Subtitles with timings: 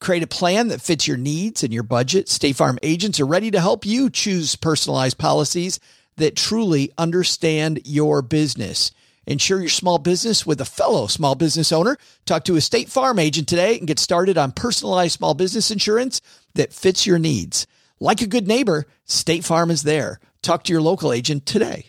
[0.00, 2.28] Create a plan that fits your needs and your budget.
[2.28, 5.80] State Farm agents are ready to help you choose personalized policies
[6.16, 8.92] that truly understand your business.
[9.26, 11.98] Insure your small business with a fellow small business owner.
[12.24, 16.20] Talk to a State Farm agent today and get started on personalized small business insurance
[16.54, 17.66] that fits your needs.
[18.00, 20.20] Like a good neighbor, State Farm is there.
[20.42, 21.86] Talk to your local agent today.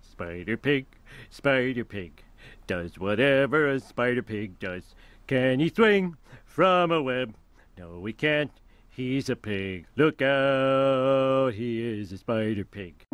[0.00, 0.86] Spider Pig,
[1.30, 2.24] Spider Pig,
[2.66, 4.94] does whatever a Spider Pig does.
[5.28, 6.16] Can he swing
[6.58, 7.36] from a web?
[7.78, 8.50] No, we can't.
[8.88, 9.86] He's a pig.
[9.94, 13.04] Look out, he is a Spider Pig.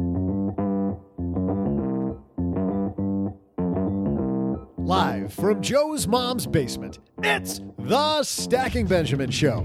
[4.78, 9.60] Live from Joe's mom's basement, it's the Stacking Benjamin Show.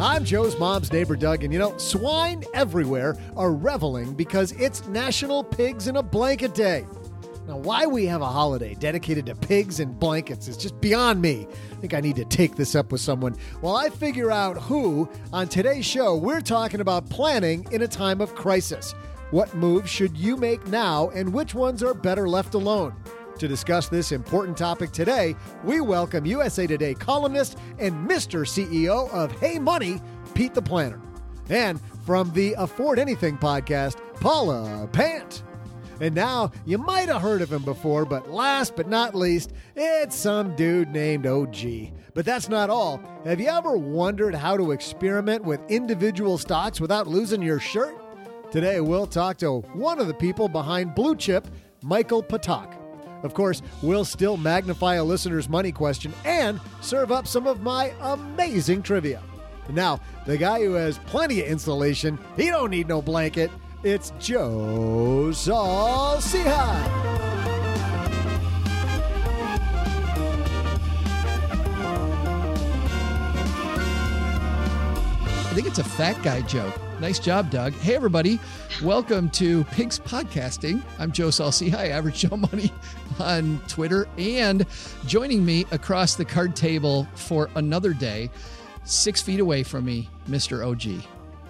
[0.00, 5.44] I'm Joe's mom's neighbor, Doug, and you know, swine everywhere are reveling because it's National
[5.44, 6.86] Pigs in a Blanket Day.
[7.46, 11.46] Now, why we have a holiday dedicated to pigs and blankets is just beyond me.
[11.70, 15.06] I think I need to take this up with someone while I figure out who.
[15.34, 18.92] On today's show, we're talking about planning in a time of crisis.
[19.32, 22.94] What moves should you make now, and which ones are better left alone?
[23.40, 28.40] To discuss this important topic today, we welcome USA Today columnist and Mr.
[28.46, 29.98] CEO of Hey Money,
[30.34, 31.00] Pete the Planner.
[31.48, 35.42] And from the Afford Anything podcast, Paula Pant.
[36.02, 40.16] And now, you might have heard of him before, but last but not least, it's
[40.16, 41.92] some dude named OG.
[42.12, 43.00] But that's not all.
[43.24, 47.94] Have you ever wondered how to experiment with individual stocks without losing your shirt?
[48.52, 51.46] Today, we'll talk to one of the people behind BlueChxp,
[51.82, 52.79] Michael Patak.
[53.22, 57.92] Of course, we'll still magnify a listener's money question and serve up some of my
[58.00, 59.22] amazing trivia.
[59.68, 63.50] Now, the guy who has plenty of insulation, he don't need no blanket.
[63.82, 66.50] It's Joe Saul-Sehy.
[75.50, 76.74] I think it's a fat guy joke.
[77.00, 77.72] Nice job, Doug.
[77.72, 78.38] Hey, everybody.
[78.82, 80.82] Welcome to Pigs Podcasting.
[80.98, 82.70] I'm Joe Saul-Sehy, Average Joe Money
[83.18, 84.06] on Twitter.
[84.18, 84.66] And
[85.06, 88.28] joining me across the card table for another day,
[88.84, 90.66] six feet away from me, Mr.
[90.66, 91.02] OG.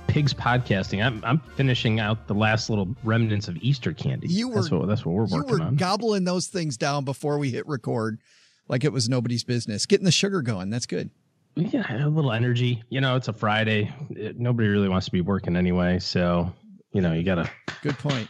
[0.07, 1.05] Pigs podcasting.
[1.05, 4.29] I'm I'm finishing out the last little remnants of Easter candy.
[4.29, 5.77] You were that's what that's what we're you working were on.
[5.77, 8.21] gobbling those things down before we hit record,
[8.69, 9.85] like it was nobody's business.
[9.87, 10.71] Getting the sugar going.
[10.71, 11.11] That's good.
[11.57, 12.83] Yeah, a little energy.
[12.91, 13.93] You know, it's a Friday.
[14.11, 16.53] It- nobody really wants to be working anyway, so
[16.93, 17.51] you know you gotta.
[17.83, 18.29] Good point.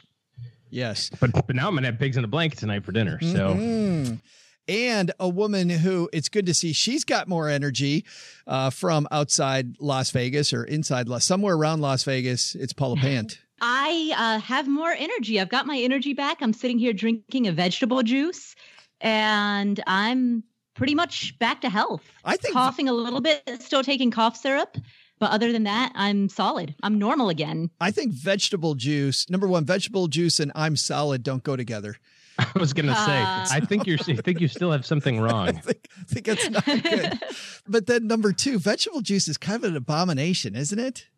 [0.70, 1.10] Yes.
[1.20, 3.18] But but now I'm gonna have pigs in a blanket tonight for dinner.
[3.20, 4.20] So Mhm.
[4.68, 8.04] And a woman who it's good to see she's got more energy
[8.46, 12.54] uh, from outside Las Vegas or inside Las, somewhere around Las Vegas.
[12.54, 13.38] It's Paula Pant.
[13.60, 15.40] I uh, have more energy.
[15.40, 16.38] I've got my energy back.
[16.40, 18.54] I'm sitting here drinking a vegetable juice,
[19.00, 20.44] and I'm
[20.80, 22.00] pretty much back to health.
[22.24, 24.78] I think coughing a little bit, still taking cough syrup,
[25.18, 26.74] but other than that, I'm solid.
[26.82, 27.68] I'm normal again.
[27.82, 31.96] I think vegetable juice, number one, vegetable juice and I'm solid don't go together.
[32.38, 33.46] I was gonna say, Uh.
[33.50, 35.52] I think you're I think you still have something I wrong.
[35.52, 37.20] think, I think that's not good.
[37.68, 41.08] but then number two, vegetable juice is kind of an abomination, isn't it?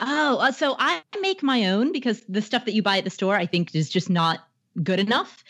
[0.00, 3.10] Oh, uh, so I make my own because the stuff that you buy at the
[3.10, 4.40] store, I think, is just not
[4.82, 5.44] good enough.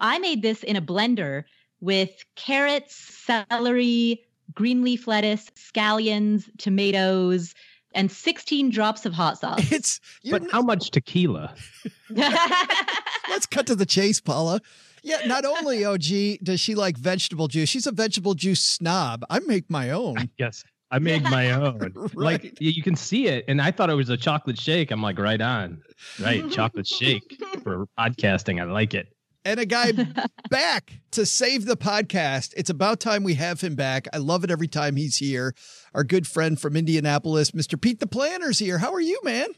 [0.00, 1.44] I made this in a blender
[1.80, 4.24] with carrots, celery,
[4.54, 7.54] green leaf lettuce, scallions, tomatoes,
[7.94, 9.60] and 16 drops of hot sauce.
[9.72, 11.54] It's you're, But how much tequila?
[12.10, 14.60] let's cut to the chase, Paula.
[15.02, 19.24] Yeah, not only OG does she like vegetable juice, she's a vegetable juice snob.
[19.30, 20.30] I make my own.
[20.38, 20.64] Yes.
[20.90, 21.92] I made my own.
[21.94, 22.14] Right.
[22.16, 24.90] Like you can see it, and I thought it was a chocolate shake.
[24.90, 25.82] I'm like, right on,
[26.20, 26.50] right?
[26.50, 28.60] chocolate shake for podcasting.
[28.60, 29.08] I like it.
[29.48, 29.92] And a guy
[30.50, 32.52] back to save the podcast.
[32.56, 34.06] It's about time we have him back.
[34.12, 35.54] I love it every time he's here.
[35.94, 37.80] Our good friend from Indianapolis, Mr.
[37.80, 38.78] Pete the Planner's here.
[38.78, 39.48] How are you, man?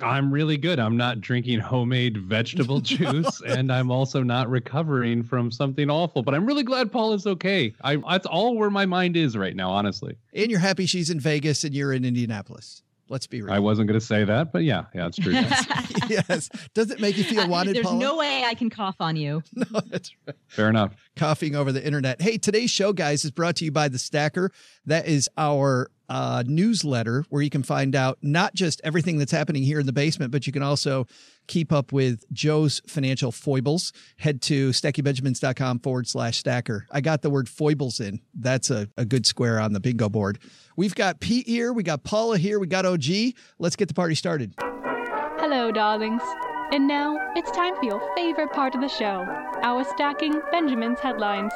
[0.00, 0.78] I'm really good.
[0.78, 6.22] I'm not drinking homemade vegetable juice, and I'm also not recovering from something awful.
[6.22, 7.74] But I'm really glad Paul is okay.
[7.82, 10.16] I that's all where my mind is right now, honestly.
[10.32, 12.82] And you're happy she's in Vegas and you're in Indianapolis.
[13.10, 13.52] Let's be real.
[13.52, 15.32] I wasn't going to say that, but yeah, yeah, it's true.
[16.08, 16.50] yes.
[16.74, 17.98] Does it make you feel wanted, There's Paula?
[17.98, 19.42] no way I can cough on you.
[19.54, 20.36] no, that's right.
[20.48, 20.94] Fair enough.
[21.16, 22.20] Coughing over the internet.
[22.20, 24.50] Hey, today's show, guys, is brought to you by The Stacker.
[24.86, 29.62] That is our uh, newsletter where you can find out not just everything that's happening
[29.62, 31.06] here in the basement, but you can also
[31.46, 33.92] keep up with Joe's financial foibles.
[34.18, 36.86] Head to stackingbenjamins.com forward slash stacker.
[36.90, 38.20] I got the word foibles in.
[38.34, 40.38] That's a, a good square on the bingo board.
[40.76, 41.72] We've got Pete here.
[41.72, 42.58] We got Paula here.
[42.58, 43.34] We got OG.
[43.58, 44.54] Let's get the party started.
[44.58, 46.22] Hello, darlings.
[46.70, 49.24] And now it's time for your favorite part of the show
[49.62, 51.52] our stacking Benjamin's headlines.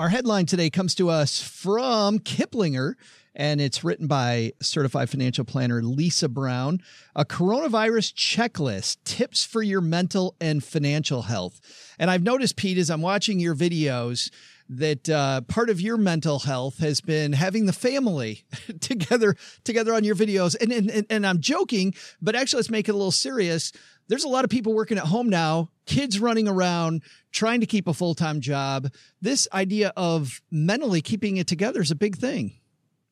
[0.00, 2.94] Our headline today comes to us from Kiplinger,
[3.38, 6.82] and it's written by certified financial planner Lisa Brown.
[7.14, 11.60] A coronavirus checklist tips for your mental and financial health.
[11.98, 14.30] And I've noticed, Pete, as I'm watching your videos,
[14.68, 18.44] that uh, part of your mental health has been having the family
[18.80, 20.56] together together on your videos.
[20.60, 23.72] And, and and I'm joking, but actually, let's make it a little serious.
[24.08, 27.86] There's a lot of people working at home now, kids running around, trying to keep
[27.86, 28.88] a full time job.
[29.22, 32.58] This idea of mentally keeping it together is a big thing.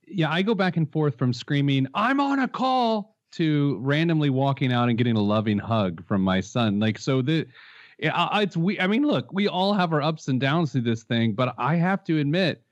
[0.07, 4.73] Yeah, I go back and forth from screaming, I'm on a call to randomly walking
[4.73, 6.79] out and getting a loving hug from my son.
[6.79, 7.47] Like, so the,
[7.99, 8.79] it's we.
[8.81, 11.77] I mean, look, we all have our ups and downs through this thing, but I
[11.77, 12.63] have to admit,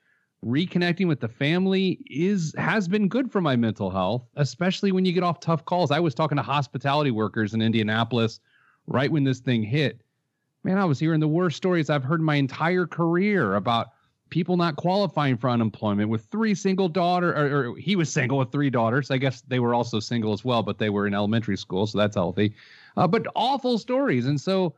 [0.44, 5.12] reconnecting with the family is has been good for my mental health, especially when you
[5.12, 5.90] get off tough calls.
[5.90, 8.40] I was talking to hospitality workers in Indianapolis
[8.86, 10.02] right when this thing hit.
[10.62, 13.88] Man, I was hearing the worst stories I've heard my entire career about
[14.34, 18.50] people not qualifying for unemployment with three single daughter or, or, he was single with
[18.50, 19.12] three daughters.
[19.12, 21.98] I guess they were also single as well but they were in elementary school so
[21.98, 22.52] that's healthy.
[22.96, 24.26] Uh, but awful stories.
[24.26, 24.74] And so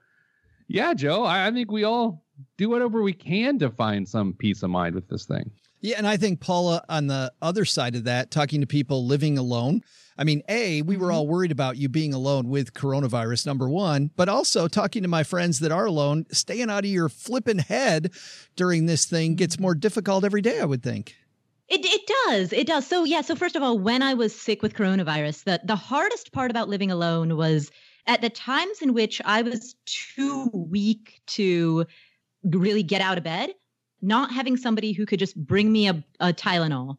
[0.69, 2.23] yeah joe I, I think we all
[2.59, 5.51] do whatever we can to find some peace of mind with this thing.
[5.81, 9.39] Yeah, and I think Paula on the other side of that, talking to people living
[9.39, 9.81] alone.
[10.19, 11.17] I mean, A, we were mm-hmm.
[11.17, 15.23] all worried about you being alone with coronavirus, number one, but also talking to my
[15.23, 18.13] friends that are alone, staying out of your flipping head
[18.57, 19.63] during this thing gets mm-hmm.
[19.63, 21.17] more difficult every day, I would think.
[21.69, 22.53] It it does.
[22.53, 22.87] It does.
[22.87, 26.33] So yeah, so first of all, when I was sick with coronavirus, the the hardest
[26.33, 27.73] part about living alone was
[28.07, 31.87] at the times in which I was too weak to
[32.45, 33.51] really get out of bed,
[34.01, 36.99] not having somebody who could just bring me a, a Tylenol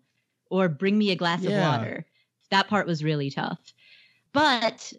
[0.50, 1.52] or bring me a glass Yeah.
[1.52, 2.06] of water.
[2.52, 3.60] That part was really tough.
[4.34, 4.94] But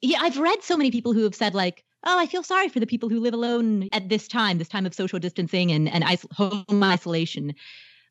[0.00, 2.80] yeah, I've read so many people who have said like, "Oh, I feel sorry for
[2.80, 6.04] the people who live alone at this time, this time of social distancing and and
[6.10, 7.54] is- home isolation."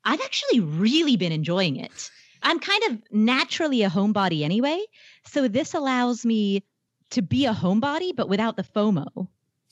[0.06, 2.10] I've actually really been enjoying it.
[2.44, 4.80] I'm kind of naturally a homebody anyway,
[5.26, 6.64] so this allows me
[7.10, 9.28] to be a homebody but without the FOMO.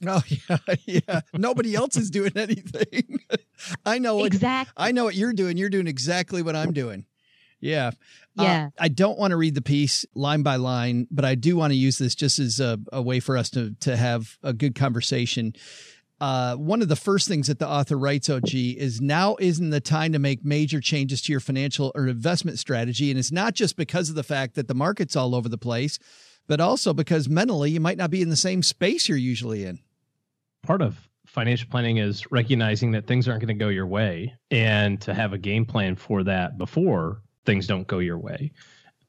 [0.05, 1.21] Oh yeah, yeah.
[1.33, 3.19] Nobody else is doing anything.
[3.85, 4.73] I know what Exactly.
[4.77, 5.57] I know what you're doing.
[5.57, 7.05] You're doing exactly what I'm doing.
[7.61, 7.91] Yeah.
[8.37, 8.69] Uh, Yeah.
[8.79, 11.77] I don't want to read the piece line by line, but I do want to
[11.77, 15.53] use this just as a, a way for us to to have a good conversation.
[16.21, 19.81] Uh, one of the first things that the author writes, OG, is now isn't the
[19.81, 23.09] time to make major changes to your financial or investment strategy.
[23.11, 25.99] And it's not just because of the fact that the market's all over the place,
[26.47, 29.79] but also because mentally you might not be in the same space you're usually in.
[30.63, 35.01] part of financial planning is recognizing that things aren't going to go your way and
[35.01, 38.51] to have a game plan for that before things don't go your way.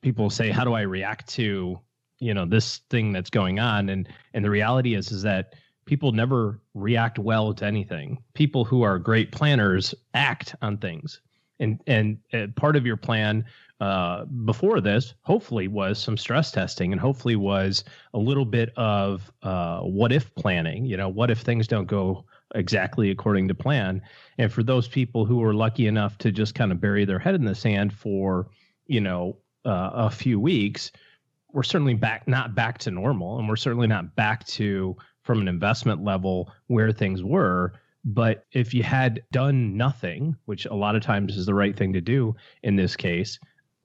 [0.02, 1.80] People say how do i react to
[2.18, 3.88] you know this thing that's going on?
[3.88, 5.54] And and the reality is is that
[5.86, 8.22] people never react well to anything.
[8.34, 11.20] People who are great planners act on things.
[11.58, 13.44] And and uh, part of your plan
[13.80, 17.84] uh, before this hopefully was some stress testing and hopefully was
[18.14, 22.24] a little bit of uh, what if planning you know what if things don't go
[22.54, 24.02] exactly according to plan.
[24.38, 27.34] And for those people who were lucky enough to just kind of bury their head
[27.34, 28.48] in the sand for
[28.86, 30.92] you know uh, a few weeks
[31.52, 35.48] we're certainly back not back to normal and we're certainly not back to from an
[35.48, 37.72] investment level where things were.
[38.04, 41.92] But if you had done nothing which a lot of times is the right thing
[41.94, 43.38] to do in this case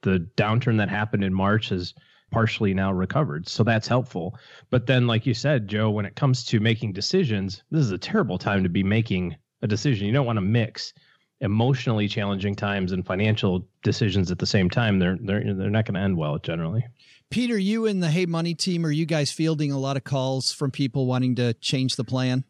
[0.04, 1.94] the downturn that happened in march has
[2.32, 4.36] partially now recovered so that's helpful
[4.70, 7.98] but then like you said joe when it comes to making decisions this is a
[7.98, 10.94] terrible time to be making a decision you don't want to mix
[11.42, 15.96] emotionally challenging times and financial decisions at the same time they're they're they're not going
[15.96, 16.86] to end well generally
[17.32, 20.52] Peter, you and the Hey Money team, are you guys fielding a lot of calls
[20.52, 22.44] from people wanting to change the plan?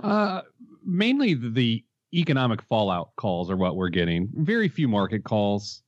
[0.00, 0.42] Uh,
[0.86, 4.30] mainly the, the economic fallout calls are what we're getting.
[4.32, 5.82] Very few market calls.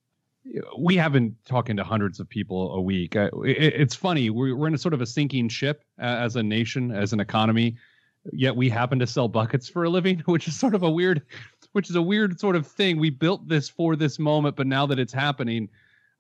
[0.77, 3.17] We have been talking to hundreds of people a week.
[3.17, 4.31] Uh, it's funny.
[4.31, 7.77] We're, in a sort of a sinking ship uh, as a nation, as an economy.
[8.33, 11.23] Yet we happen to sell buckets for a living, which is sort of a weird,
[11.73, 12.99] which is a weird sort of thing.
[12.99, 15.69] We built this for this moment, but now that it's happening,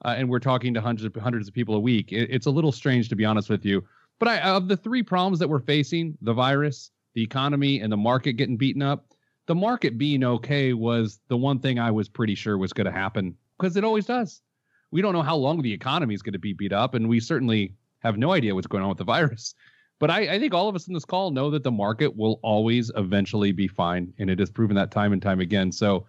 [0.04, 2.08] uh, and we're talking to hundreds of hundreds of people a week.
[2.10, 3.84] It's a little strange to be honest with you.
[4.18, 7.96] But I, of the three problems that we're facing, the virus, the economy, and the
[7.96, 9.06] market getting beaten up,
[9.46, 12.92] the market being okay was the one thing I was pretty sure was going to
[12.92, 14.42] happen because it always does.
[14.90, 17.20] We don't know how long the economy is going to be beat up, and we
[17.20, 19.54] certainly have no idea what's going on with the virus.
[19.98, 22.40] But I, I, think all of us in this call know that the market will
[22.42, 25.70] always eventually be fine, and it has proven that time and time again.
[25.70, 26.06] So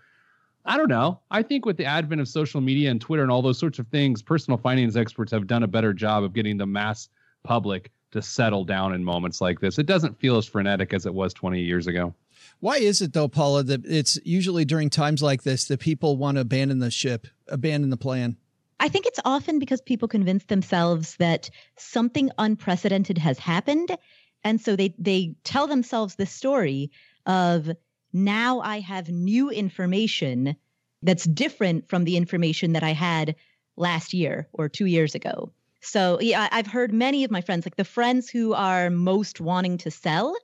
[0.65, 1.19] I don't know.
[1.29, 3.87] I think with the advent of social media and Twitter and all those sorts of
[3.87, 7.09] things, personal finance experts have done a better job of getting the mass
[7.43, 9.77] public to settle down in moments like this.
[9.77, 12.15] It doesn't feel as frenetic as it was 20 years ago.
[12.59, 16.35] Why is it though, Paula, that it's usually during times like this that people want
[16.35, 18.37] to abandon the ship, abandon the plan?
[18.79, 23.95] I think it's often because people convince themselves that something unprecedented has happened.
[24.43, 26.91] And so they, they tell themselves the story
[27.25, 27.71] of
[28.13, 30.55] now I have new information
[31.01, 33.35] that's different from the information that I had
[33.77, 35.51] last year or two years ago.
[35.81, 39.77] So yeah, I've heard many of my friends, like the friends who are most wanting
[39.79, 40.35] to sell,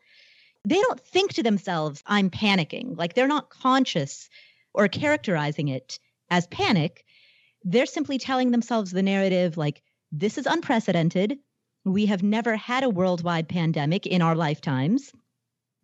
[0.63, 2.97] they don't think to themselves, I'm panicking.
[2.97, 4.29] Like they're not conscious
[4.73, 5.99] or characterizing it
[6.29, 7.05] as panic
[7.63, 11.37] they're simply telling themselves the narrative like, this is unprecedented.
[11.85, 15.11] We have never had a worldwide pandemic in our lifetimes.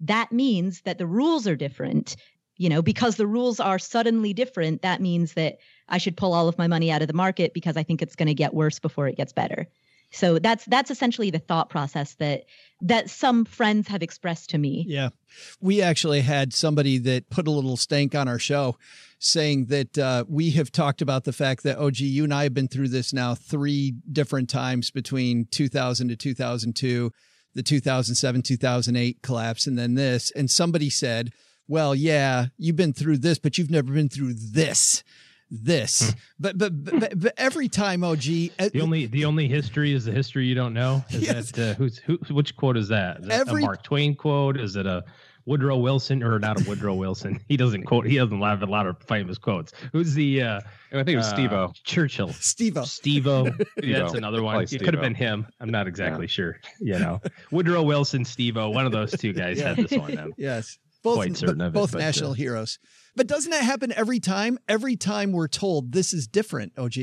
[0.02, 2.16] That means that the rules are different.
[2.60, 6.48] You know, because the rules are suddenly different, that means that I should pull all
[6.48, 8.80] of my money out of the market because I think it's going to get worse
[8.80, 9.68] before it gets better.
[10.12, 12.46] So that's that's essentially the thought process that
[12.82, 14.86] that some friends have expressed to me.
[14.88, 15.10] Yeah.
[15.60, 18.78] We actually had somebody that put a little stank on our show
[19.20, 22.44] saying that uh, we have talked about the fact that, oh, gee, you and I
[22.44, 27.12] have been through this now three different times between 2000 to 2002,
[27.56, 30.32] the 2007 2008 collapse, and then this.
[30.32, 31.32] And somebody said,
[31.68, 35.04] well, yeah, you've been through this, but you've never been through this
[35.50, 36.12] this.
[36.12, 36.18] Hmm.
[36.40, 38.24] But, but, but but every time, OG,
[38.60, 41.04] uh, the only the only history is the history you don't know.
[41.10, 41.52] Is yes.
[41.52, 42.18] that uh, who's who?
[42.30, 43.22] Which quote is that?
[43.22, 44.60] Is that every, a Mark Twain quote?
[44.60, 45.04] Is it a
[45.46, 47.40] Woodrow Wilson or not a Woodrow Wilson?
[47.48, 48.06] He doesn't quote.
[48.06, 49.74] He doesn't have a lot of famous quotes.
[49.94, 50.44] Who's the?
[50.44, 50.60] Uh,
[50.92, 51.74] I think it was uh, Steve-O.
[51.84, 52.34] Churchill.
[52.34, 52.84] Steve-O.
[52.84, 53.46] Steve-O.
[53.84, 54.62] yeah, that's another one.
[54.62, 55.48] It could have been him.
[55.60, 56.32] I'm not exactly yeah.
[56.32, 56.60] sure.
[56.80, 58.70] You know, Woodrow Wilson, Steve-O.
[58.70, 59.70] One of those two guys yeah.
[59.74, 60.34] had this one.
[60.38, 62.80] Yes both, quite certain of both it, national uh, heroes.
[63.16, 64.60] But doesn't that happen every time?
[64.68, 66.94] Every time we're told this is different, OG.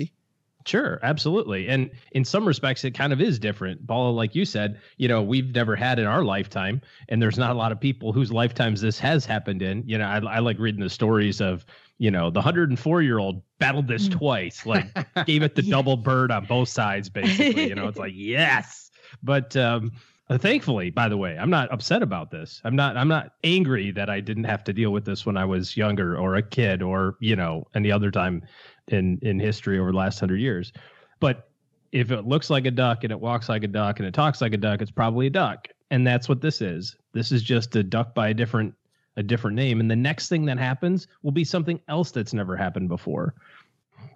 [0.66, 1.68] Sure, absolutely.
[1.68, 3.86] And in some respects, it kind of is different.
[3.86, 7.50] Paula, like you said, you know, we've never had in our lifetime, and there's not
[7.50, 9.82] a lot of people whose lifetimes this has happened in.
[9.86, 11.66] You know, I, I like reading the stories of,
[11.98, 14.12] you know, the 104 year old battled this mm.
[14.12, 14.86] twice, like
[15.26, 15.76] gave it the yeah.
[15.76, 17.68] double bird on both sides, basically.
[17.68, 18.90] You know, it's like, yes.
[19.22, 19.92] But, um,
[20.30, 22.60] uh, thankfully, by the way, I'm not upset about this.
[22.64, 25.44] I'm not I'm not angry that I didn't have to deal with this when I
[25.44, 28.42] was younger or a kid or, you know, any other time
[28.88, 30.72] in in history over the last 100 years.
[31.20, 31.50] But
[31.92, 34.40] if it looks like a duck and it walks like a duck and it talks
[34.40, 35.68] like a duck, it's probably a duck.
[35.90, 36.96] And that's what this is.
[37.12, 38.74] This is just a duck by a different
[39.16, 42.56] a different name and the next thing that happens will be something else that's never
[42.56, 43.34] happened before.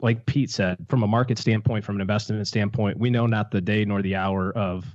[0.00, 3.61] Like Pete said, from a market standpoint, from an investment standpoint, we know not the
[3.61, 4.87] day nor the hour of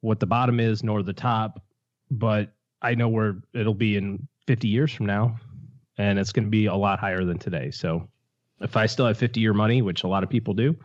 [0.00, 1.62] what the bottom is nor the top,
[2.10, 2.52] but
[2.82, 5.38] I know where it'll be in 50 years from now,
[5.96, 7.70] and it's going to be a lot higher than today.
[7.70, 8.08] So
[8.60, 10.76] if I still have 50 year money, which a lot of people do,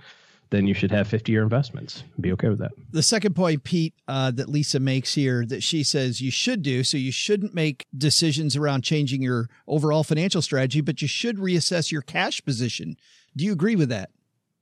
[0.50, 2.03] then you should have 50 year investments.
[2.20, 2.72] Be okay with that.
[2.91, 6.84] The second point, Pete, uh, that Lisa makes here that she says you should do.
[6.84, 11.91] So you shouldn't make decisions around changing your overall financial strategy, but you should reassess
[11.91, 12.98] your cash position.
[13.36, 14.12] Do you agree with that?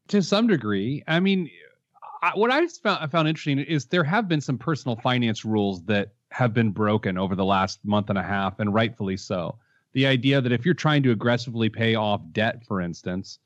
[0.09, 1.03] To some degree.
[1.07, 1.49] I mean,
[2.21, 5.83] I, what I found, I found interesting is there have been some personal finance rules
[5.85, 9.57] that have been broken over the last month and a half, and rightfully so.
[9.93, 13.39] The idea that if you're trying to aggressively pay off debt, for instance,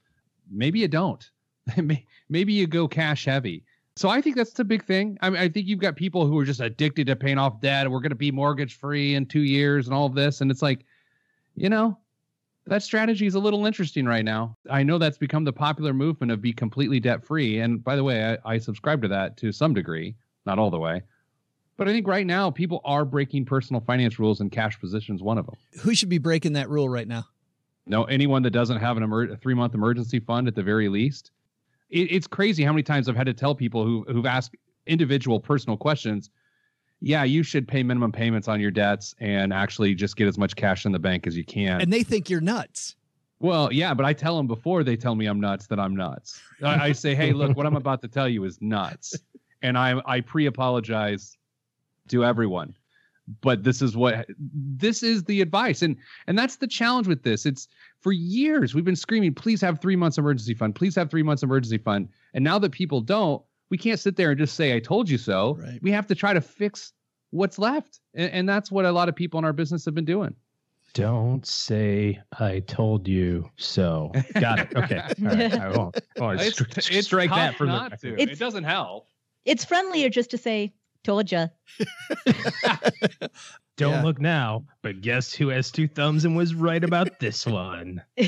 [0.51, 1.29] maybe you don't.
[2.29, 3.63] maybe you go cash heavy.
[3.95, 5.17] So I think that's the big thing.
[5.21, 7.89] I mean, I think you've got people who are just addicted to paying off debt.
[7.89, 10.61] We're going to be mortgage free in two years and all of this, and it's
[10.61, 10.85] like,
[11.55, 11.97] you know,
[12.67, 14.57] that strategy is a little interesting right now.
[14.69, 17.59] I know that's become the popular movement of be completely debt free.
[17.59, 20.79] And by the way, I, I, subscribe to that to some degree, not all the
[20.79, 21.03] way.
[21.77, 25.37] But I think right now people are breaking personal finance rules and cash positions one
[25.37, 25.55] of them.
[25.81, 27.25] Who should be breaking that rule right now?
[27.85, 30.89] No, anyone that doesn't have an emer- a three month emergency fund at the very
[30.89, 31.31] least.
[31.89, 34.55] It, it's crazy how many times I've had to tell people who, who've asked
[34.87, 36.29] individual personal questions
[37.05, 40.55] yeah, you should pay minimum payments on your debts and actually just get as much
[40.55, 41.79] cash in the bank as you can.
[41.79, 42.95] And they think you're nuts.
[43.39, 46.41] Well, yeah, but I tell them before they tell me I'm nuts that I'm nuts.
[46.63, 49.15] I, I say, hey, look, what I'm about to tell you is nuts,
[49.61, 51.37] and I I pre-apologize
[52.07, 52.75] to everyone.
[53.41, 57.45] But this is what this is the advice, and and that's the challenge with this.
[57.45, 57.67] It's
[57.99, 61.43] For years, we've been screaming, please have three months emergency fund, please have three months
[61.43, 62.09] emergency fund.
[62.33, 65.17] And now that people don't, we can't sit there and just say, I told you
[65.17, 65.57] so.
[65.59, 65.79] Right.
[65.81, 66.93] We have to try to fix
[67.31, 67.99] what's left.
[68.13, 70.35] And, and that's what a lot of people in our business have been doing.
[70.93, 74.11] Don't say I told you so.
[74.39, 74.75] Got it.
[74.75, 74.99] Okay.
[75.01, 75.53] All right.
[75.59, 75.97] I won't.
[76.19, 78.17] Oh, I won't It's, stri- it's strike that tough from the not record.
[78.17, 78.21] to.
[78.31, 79.09] It doesn't help.
[79.43, 81.47] It's friendlier just to say, told ya.
[83.77, 84.03] Don't Yeah.
[84.03, 88.01] look now, but guess who has two thumbs and was right about this one?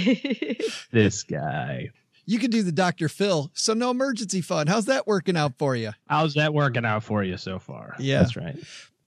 [0.92, 1.90] This guy.
[2.30, 3.08] You could do the Dr.
[3.08, 3.50] Phil.
[3.54, 4.68] So no emergency fund.
[4.68, 5.92] How's that working out for you?
[6.08, 7.96] How's that working out for you so far?
[8.00, 8.20] Yeah.
[8.20, 8.58] That's right.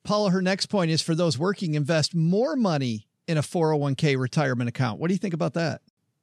[0.04, 4.68] Paula, her next point is for those working, invest more money in a 401k retirement
[4.68, 4.98] account.
[4.98, 5.82] What do you think about that?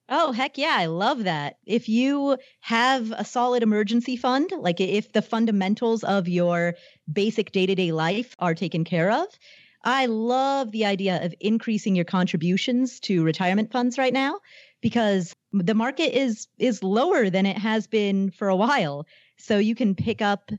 [0.10, 0.75] Oh, heck yeah.
[0.75, 1.58] I love that.
[1.66, 6.74] If you have a solid emergency fund, like if the fundamentals of your
[7.12, 9.27] basic day to day life are taken care of,
[9.84, 14.39] I love the idea of increasing your contributions to retirement funds right now
[14.82, 19.06] because the market is is lower than it has been for a while.
[19.38, 20.52] So you can pick up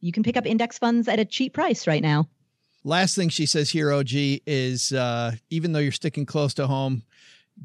[0.00, 2.28] you can pick up index funds at a cheap price right now.
[2.84, 4.08] Last thing she says here, OG,
[4.46, 7.02] is uh, even though you're sticking close to home,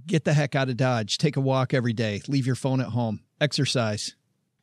[0.07, 1.17] get the heck out of Dodge.
[1.17, 2.21] Take a walk every day.
[2.27, 3.21] Leave your phone at home.
[3.39, 4.15] Exercise.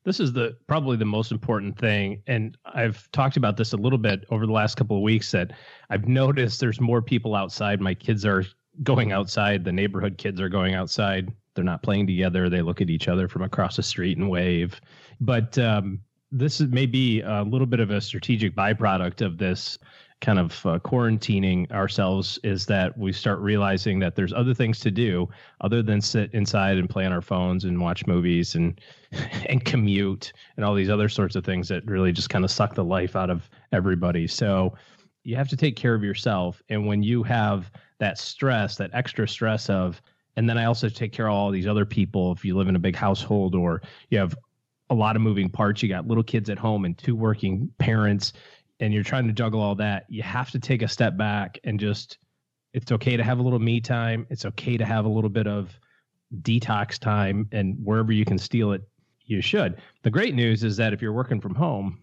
[0.02, 3.98] This is the probably the most important thing, and I've talked about this a little
[3.98, 5.30] bit over the last couple of weeks.
[5.30, 5.52] That
[5.90, 7.80] I've noticed there's more people outside.
[7.80, 8.44] My kids are
[8.82, 9.64] going outside.
[9.64, 11.32] The neighborhood kids are going outside.
[11.54, 12.48] They're not playing together.
[12.48, 14.80] They look at each other from across the street and wave.
[15.20, 19.78] But um, this is maybe a little bit of a strategic byproduct of this
[20.20, 24.90] kind of uh, quarantining ourselves is that we start realizing that there's other things to
[24.90, 25.28] do
[25.62, 28.80] other than sit inside and play on our phones and watch movies and
[29.46, 32.74] and commute and all these other sorts of things that really just kind of suck
[32.74, 34.26] the life out of everybody.
[34.26, 34.74] So
[35.24, 39.28] you have to take care of yourself and when you have that stress, that extra
[39.28, 40.02] stress of
[40.36, 42.76] and then I also take care of all these other people if you live in
[42.76, 44.34] a big household or you have
[44.88, 48.32] a lot of moving parts, you got little kids at home and two working parents
[48.80, 51.78] and you're trying to juggle all that, you have to take a step back and
[51.78, 52.18] just
[52.72, 54.26] it's okay to have a little me time.
[54.30, 55.78] It's okay to have a little bit of
[56.42, 58.82] detox time and wherever you can steal it,
[59.26, 59.76] you should.
[60.02, 61.98] The great news is that if you're working from home,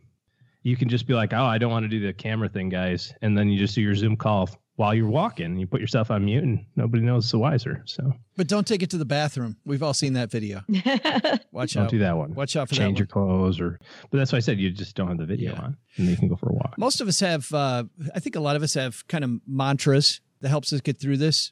[0.64, 3.14] you can just be like, "Oh, I don't want to do the camera thing, guys."
[3.22, 5.58] And then you just do your Zoom call while you're walking.
[5.58, 7.84] You put yourself on mute and nobody knows the wiser.
[7.86, 9.58] So, But don't take it to the bathroom.
[9.66, 10.62] We've all seen that video.
[11.52, 11.80] Watch out.
[11.80, 11.90] don't out.
[11.90, 12.34] do that one.
[12.34, 14.96] Watch out for Change that your clothes or but that's why I said you just
[14.96, 15.62] don't have the video Yeah.
[15.62, 16.76] on and you can go for a walk.
[16.78, 17.84] Most of us have, uh,
[18.16, 21.18] I think a lot of us have kind of mantras that helps us get through
[21.18, 21.52] this.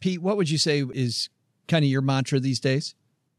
[0.00, 1.28] Pete, what would you say is
[1.68, 2.94] kind of your mantra these days?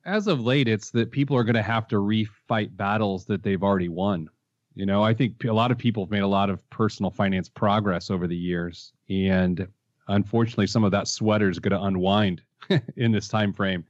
[0.06, 3.64] as of late, it's that people are going to have to refight battles that they've
[3.64, 4.28] already won.
[4.76, 7.48] You know, I think a lot of people have made a lot of personal finance
[7.48, 9.68] progress over the years, and
[10.08, 12.42] unfortunately, some of that sweater is going to unwind
[12.98, 13.86] in this time frame.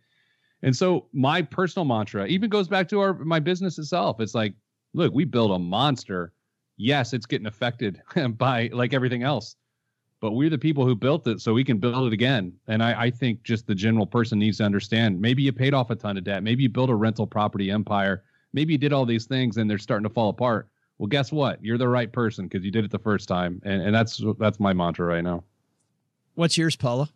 [0.61, 4.19] And so, my personal mantra even goes back to our my business itself.
[4.19, 4.53] It's like,
[4.93, 6.33] look, we built a monster.
[6.75, 8.01] Yes, it's getting affected
[8.37, 9.55] by like everything else,
[10.19, 12.53] but we're the people who built it, so we can build it again.
[12.67, 15.21] And I, I think just the general person needs to understand.
[15.21, 16.43] Maybe you paid off a ton of debt.
[16.43, 18.23] Maybe you built a rental property empire.
[18.53, 20.69] Maybe you did all these things and they're starting to fall apart.
[21.03, 21.61] Well, guess what?
[21.61, 24.57] You're the right person because you did it the first time, and and that's that's
[24.57, 25.43] my mantra right now.
[26.35, 27.09] What's yours, Paula?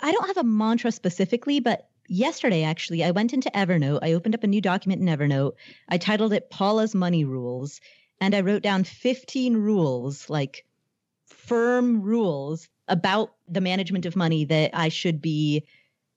[0.00, 3.98] I don't have a mantra specifically, but yesterday actually, I went into Evernote.
[4.00, 5.52] I opened up a new document in Evernote.
[5.90, 7.82] I titled it Paula's Money Rules,
[8.22, 10.64] and I wrote down 15 rules, like
[11.26, 15.66] firm rules about the management of money that I should be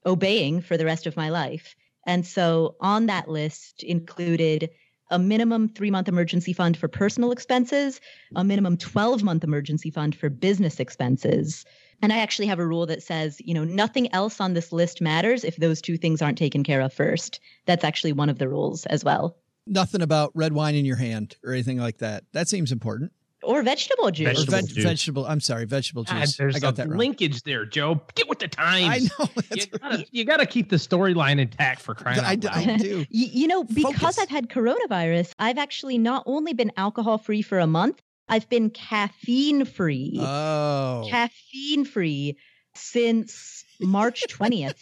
[0.05, 1.75] obeying for the rest of my life.
[2.07, 4.69] And so on that list included
[5.13, 8.01] a minimum three month emergency fund for personal expenses,
[8.35, 11.65] a minimum 12 month emergency fund for business expenses.
[12.01, 15.01] And I actually have a rule that says, you know, nothing else on this list
[15.01, 17.39] matters if those two things aren't taken care of first.
[17.67, 19.37] That's actually one of the rules as well.
[19.67, 22.23] Nothing about red wine in your hand or anything like that.
[22.33, 23.13] That seems important.
[23.43, 24.27] Or vegetable juice.
[24.27, 24.83] Or Vegetable veg- juice.
[24.83, 25.25] vegetable.
[25.25, 26.37] I'm sorry, vegetable God, juice.
[26.37, 26.97] there's I got a that wrong.
[26.99, 28.01] linkage there, Joe.
[28.15, 29.11] Get with the times.
[29.19, 29.29] I know.
[29.53, 30.07] You gotta, right.
[30.11, 32.55] you gotta keep the storyline intact for crying I, out loud.
[32.69, 32.97] I do.
[33.11, 34.19] Y- you know, because Focus.
[34.19, 38.69] I've had coronavirus, I've actually not only been alcohol free for a month, I've been
[38.69, 40.17] caffeine free.
[40.19, 42.37] Oh, caffeine free
[42.73, 44.79] since March 20th.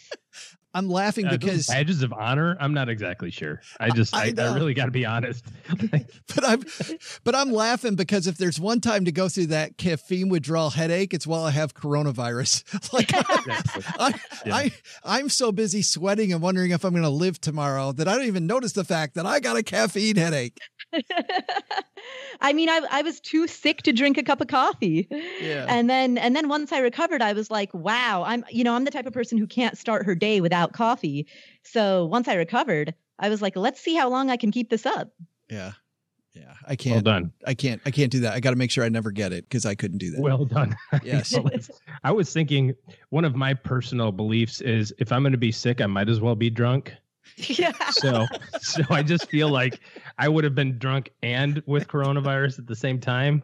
[0.74, 2.56] I'm laughing Uh, because, badges of honor.
[2.58, 3.60] I'm not exactly sure.
[3.78, 5.44] I just, I I, I, really got to be honest.
[6.34, 6.64] But I'm,
[7.24, 11.12] but I'm laughing because if there's one time to go through that caffeine withdrawal headache,
[11.12, 12.92] it's while I have coronavirus.
[12.92, 13.10] like.
[14.00, 14.14] I,
[14.46, 14.54] Yeah.
[14.56, 14.72] I,
[15.04, 18.26] I'm so busy sweating and wondering if I'm going to live tomorrow that I don't
[18.26, 20.58] even notice the fact that I got a caffeine headache.
[22.40, 25.08] I mean, I, I was too sick to drink a cup of coffee.
[25.40, 25.66] Yeah.
[25.68, 28.84] And then and then once I recovered, I was like, wow, I'm you know, I'm
[28.84, 31.26] the type of person who can't start her day without coffee.
[31.62, 34.86] So once I recovered, I was like, let's see how long I can keep this
[34.86, 35.12] up.
[35.50, 35.72] Yeah.
[36.34, 36.54] Yeah.
[36.66, 36.94] I can't.
[36.94, 37.32] well done.
[37.46, 37.82] I can't.
[37.84, 38.32] I can't do that.
[38.32, 40.20] I got to make sure I never get it because I couldn't do that.
[40.20, 40.74] Well done.
[41.04, 41.30] Yes.
[41.32, 41.70] You know, it's-
[42.04, 42.74] I was thinking
[43.10, 46.20] one of my personal beliefs is if I'm going to be sick, I might as
[46.20, 46.94] well be drunk.
[47.36, 47.72] yeah.
[47.90, 48.26] So,
[48.60, 49.80] so I just feel like
[50.18, 53.42] I would have been drunk and with coronavirus at the same time.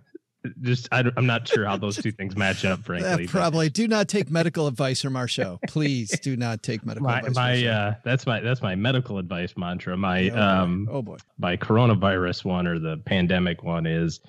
[0.61, 3.27] Just, I, am not sure how those two things match up, Uh, frankly.
[3.27, 5.59] but probably do not take medical advice from our show.
[5.67, 7.35] Please do not take medical My, advice.
[7.35, 9.97] my, uh, that's my, that's my medical advice mantra.
[9.97, 10.41] My, oh, boy.
[10.41, 11.17] um, oh boy.
[11.39, 14.21] my coronavirus one or the pandemic one is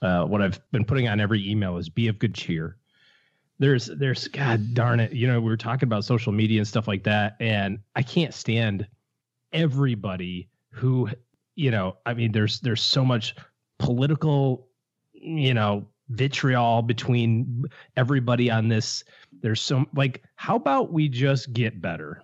[0.00, 2.76] uh, what I've been putting on every email is be of good cheer.
[3.58, 6.86] There's there's God darn it, you know, we were talking about social media and stuff
[6.86, 8.86] like that, and I can't stand
[9.52, 11.08] everybody who,
[11.58, 13.34] you know, I mean, there's there's so much
[13.80, 14.68] political,
[15.12, 17.64] you know, vitriol between
[17.96, 19.02] everybody on this.
[19.42, 22.22] There's so like, how about we just get better?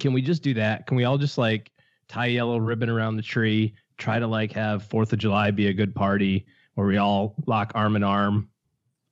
[0.00, 0.88] Can we just do that?
[0.88, 1.70] Can we all just like
[2.08, 5.68] tie a yellow ribbon around the tree, try to like have Fourth of July be
[5.68, 6.44] a good party
[6.74, 8.48] where we all lock arm in arm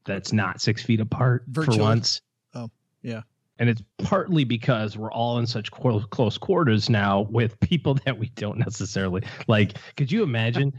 [0.05, 2.21] that's not six feet apart for once.
[2.53, 2.69] Oh,
[3.01, 3.23] yeah.
[3.59, 8.19] And it's partly because we're all in such close, close quarters now with people that
[8.19, 9.79] we don't necessarily like.
[9.97, 10.73] Could you imagine?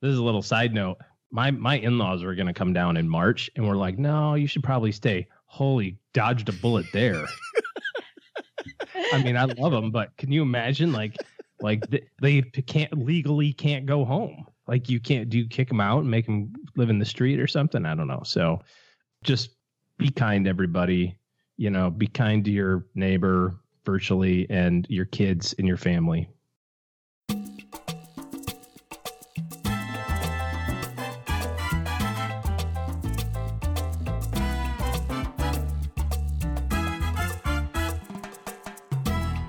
[0.00, 0.98] this is a little side note.
[1.30, 4.46] My my in-laws were going to come down in March, and we're like, "No, you
[4.46, 7.24] should probably stay." Holy, dodged a bullet there.
[9.12, 11.16] I mean, I love them, but can you imagine like
[11.62, 14.44] like th- they can't legally can't go home.
[14.66, 17.46] Like you can't do kick them out and make them live in the street or
[17.46, 17.86] something.
[17.86, 18.22] I don't know.
[18.24, 18.60] So
[19.22, 19.50] just
[19.98, 21.16] be kind, everybody.
[21.56, 26.28] You know, be kind to your neighbor virtually and your kids and your family.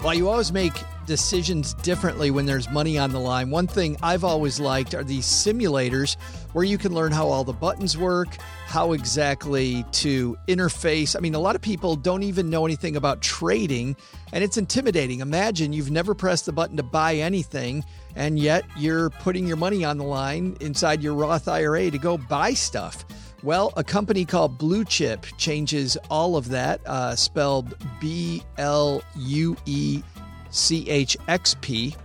[0.03, 0.73] While you always make
[1.05, 5.25] decisions differently when there's money on the line, one thing I've always liked are these
[5.25, 6.19] simulators
[6.51, 8.37] where you can learn how all the buttons work,
[8.73, 11.15] how exactly to interface.
[11.15, 13.95] I mean, a lot of people don't even know anything about trading,
[14.31, 15.19] and it's intimidating.
[15.19, 19.85] Imagine you've never pressed the button to buy anything, and yet you're putting your money
[19.85, 23.05] on the line inside your Roth IRA to go buy stuff.
[23.43, 30.01] Well, a company called BlueChxp changes all of that, uh, spelled B L U E
[30.49, 31.95] C H X P.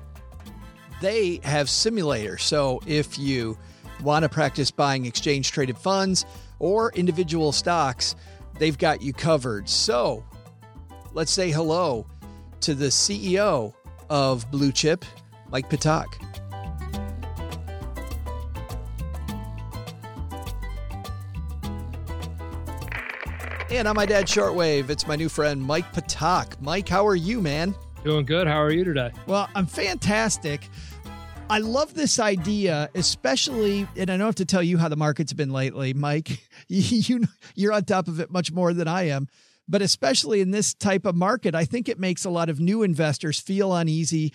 [1.01, 2.43] They have simulators.
[2.43, 3.57] So if you
[4.03, 6.27] want to practice buying exchange traded funds
[6.59, 8.17] or individual stocks,
[8.59, 9.69] they've got you covered.
[9.69, 10.25] So
[11.13, 12.07] let's say hello
[12.61, 13.75] to the CEO
[14.11, 15.05] of BlueChxp,
[15.51, 16.07] Mike Patak.
[23.71, 26.59] And on my dad's shortwave, it's my new friend Mike Patak.
[26.61, 27.75] Mike, how are you, man?
[28.03, 28.47] Doing good.
[28.47, 29.13] How are you today?
[29.27, 30.69] Well, I'm fantastic.
[31.51, 35.33] I love this idea, especially, and I don't have to tell you how the market's
[35.33, 36.41] been lately, Mike.
[36.71, 39.29] You you're on top of it much more than I am,
[39.67, 42.83] but especially in this type of market, I think it makes a lot of new
[42.83, 44.35] investors feel uneasy.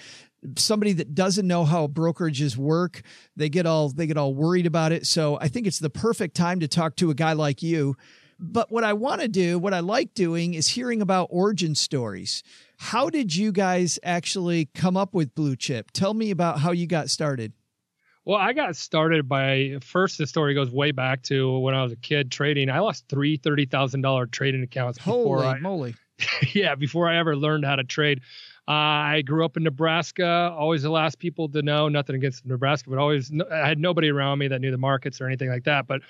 [0.58, 3.04] Somebody that doesn't know how brokerages work,
[3.36, 5.06] they get all they get all worried about it.
[5.06, 7.96] So I think it's the perfect time to talk to a guy like you.
[8.40, 12.42] But what I want to do, what I like doing, is hearing about origin stories.
[12.84, 15.86] How did you guys actually come up with BlueChxp?
[15.94, 17.54] Tell me about how you got started.
[18.26, 20.18] Well, I got started by first.
[20.18, 22.70] The story goes way back to when I was a kid trading.
[22.70, 25.96] I lost three thirty thousand dollar trading accounts before Holy I, moly!
[26.54, 28.20] yeah, before I ever learned how to trade.
[28.68, 30.54] Uh, I grew up in Nebraska.
[30.54, 31.88] Always the last people to know.
[31.88, 35.28] Nothing against Nebraska, but always I had nobody around me that knew the markets or
[35.28, 35.88] anything like that.
[35.88, 36.02] But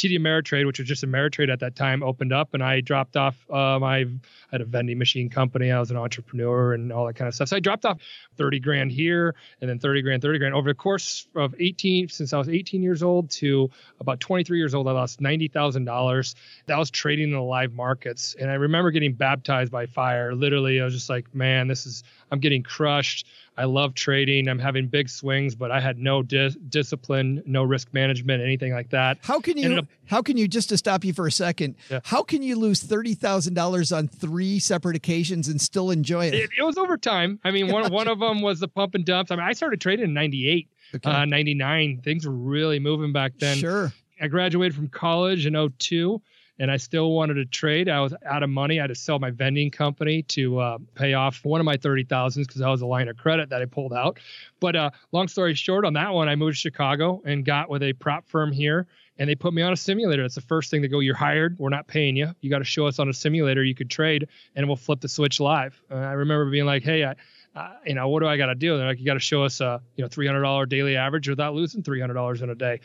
[0.00, 3.16] TD Ameritrade, which was just a Ameritrade at that time, opened up, and I dropped
[3.16, 3.36] off.
[3.50, 4.06] Um, I
[4.50, 5.70] had a vending machine company.
[5.70, 7.48] I was an entrepreneur and all that kind of stuff.
[7.48, 8.00] So I dropped off
[8.36, 12.08] 30 grand here, and then 30 grand, 30 grand over the course of 18.
[12.08, 15.84] Since I was 18 years old to about 23 years old, I lost ninety thousand
[15.84, 16.34] dollars.
[16.66, 20.34] That was trading in the live markets, and I remember getting baptized by fire.
[20.34, 23.26] Literally, I was just like, man, this is I'm getting crushed.
[23.56, 24.48] I love trading.
[24.48, 28.90] I'm having big swings, but I had no dis- discipline, no risk management, anything like
[28.90, 29.18] that.
[29.22, 29.78] How can you?
[29.78, 30.48] Up- how can you?
[30.48, 32.00] Just to stop you for a second, Yeah.
[32.04, 36.34] how can you lose thirty thousand dollars on three separate occasions and still enjoy it?
[36.34, 37.38] It, it was over time.
[37.44, 39.30] I mean, one one of them was the pump and dumps.
[39.30, 41.10] I mean, I started trading in '98, Okay.
[41.10, 42.00] uh, '99.
[42.02, 43.58] Things were really moving back then.
[43.58, 43.92] sure.
[44.22, 46.20] I graduated from college in 02
[46.60, 47.88] and I still wanted to trade.
[47.88, 48.78] I was out of money.
[48.78, 52.04] I had to sell my vending company to uh, pay off one of my thirty
[52.04, 54.20] thousands because that was a line of credit that I pulled out.
[54.60, 57.82] But uh, long story short, on that one, I moved to Chicago and got with
[57.82, 58.86] a prop firm here
[59.20, 60.22] and they put me on a simulator.
[60.22, 61.58] That's the first thing they go, you're hired.
[61.58, 62.34] We're not paying you.
[62.40, 65.08] You got to show us on a simulator you could trade, and we'll flip the
[65.08, 65.80] switch live.
[65.90, 67.16] I remember being like, hey, I,
[67.54, 68.78] uh, you know, what do I got to do?
[68.78, 71.82] They're like, you got to show us a, you know, $300 daily average without losing
[71.82, 72.80] $300 in a day.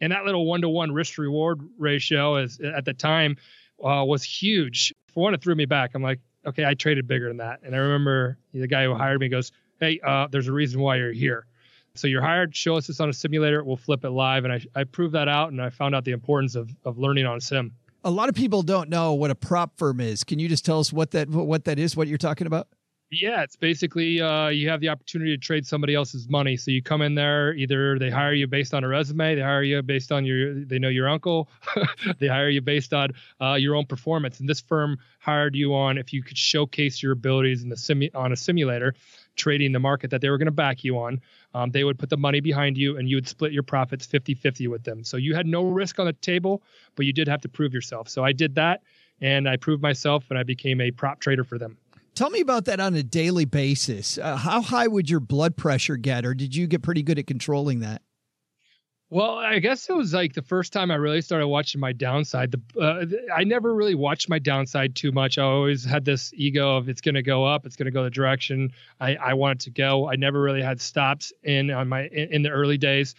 [0.00, 3.36] And that little one to one risk reward ratio is at the time
[3.82, 4.94] uh, was huge.
[5.08, 5.92] For one, it threw me back.
[5.94, 7.60] I'm like, okay, I traded bigger than that.
[7.62, 10.96] And I remember the guy who hired me goes, hey, uh, there's a reason why
[10.96, 11.46] you're here.
[11.94, 14.44] So you're hired, show us this on a simulator, we'll flip it live.
[14.44, 17.26] And I, I proved that out and I found out the importance of, of learning
[17.26, 17.72] on sim.
[18.04, 20.22] A lot of people don't know what a prop firm is.
[20.22, 22.68] Can you just tell us what that what that is, what you're talking about?
[23.10, 26.56] Yeah, it's basically uh, you have the opportunity to trade somebody else's money.
[26.56, 29.62] So you come in there, either they hire you based on a resume, they hire
[29.62, 31.48] you based on your, they know your uncle,
[32.18, 34.40] they hire you based on uh, your own performance.
[34.40, 38.10] And this firm hired you on if you could showcase your abilities in the simu-
[38.12, 38.92] on a simulator,
[39.36, 41.20] trading the market that they were going to back you on.
[41.54, 44.34] Um, they would put the money behind you and you would split your profits 50
[44.34, 45.04] 50 with them.
[45.04, 46.60] So you had no risk on the table,
[46.96, 48.08] but you did have to prove yourself.
[48.08, 48.82] So I did that
[49.20, 51.78] and I proved myself and I became a prop trader for them.
[52.16, 54.16] Tell me about that on a daily basis.
[54.16, 57.26] Uh, how high would your blood pressure get, or did you get pretty good at
[57.26, 58.00] controlling that?
[59.10, 62.52] Well, I guess it was like the first time I really started watching my downside.
[62.52, 65.36] The uh, I never really watched my downside too much.
[65.36, 68.02] I always had this ego of it's going to go up, it's going to go
[68.02, 70.10] the direction I, I want it to go.
[70.10, 73.14] I never really had stops in on my in, in the early days.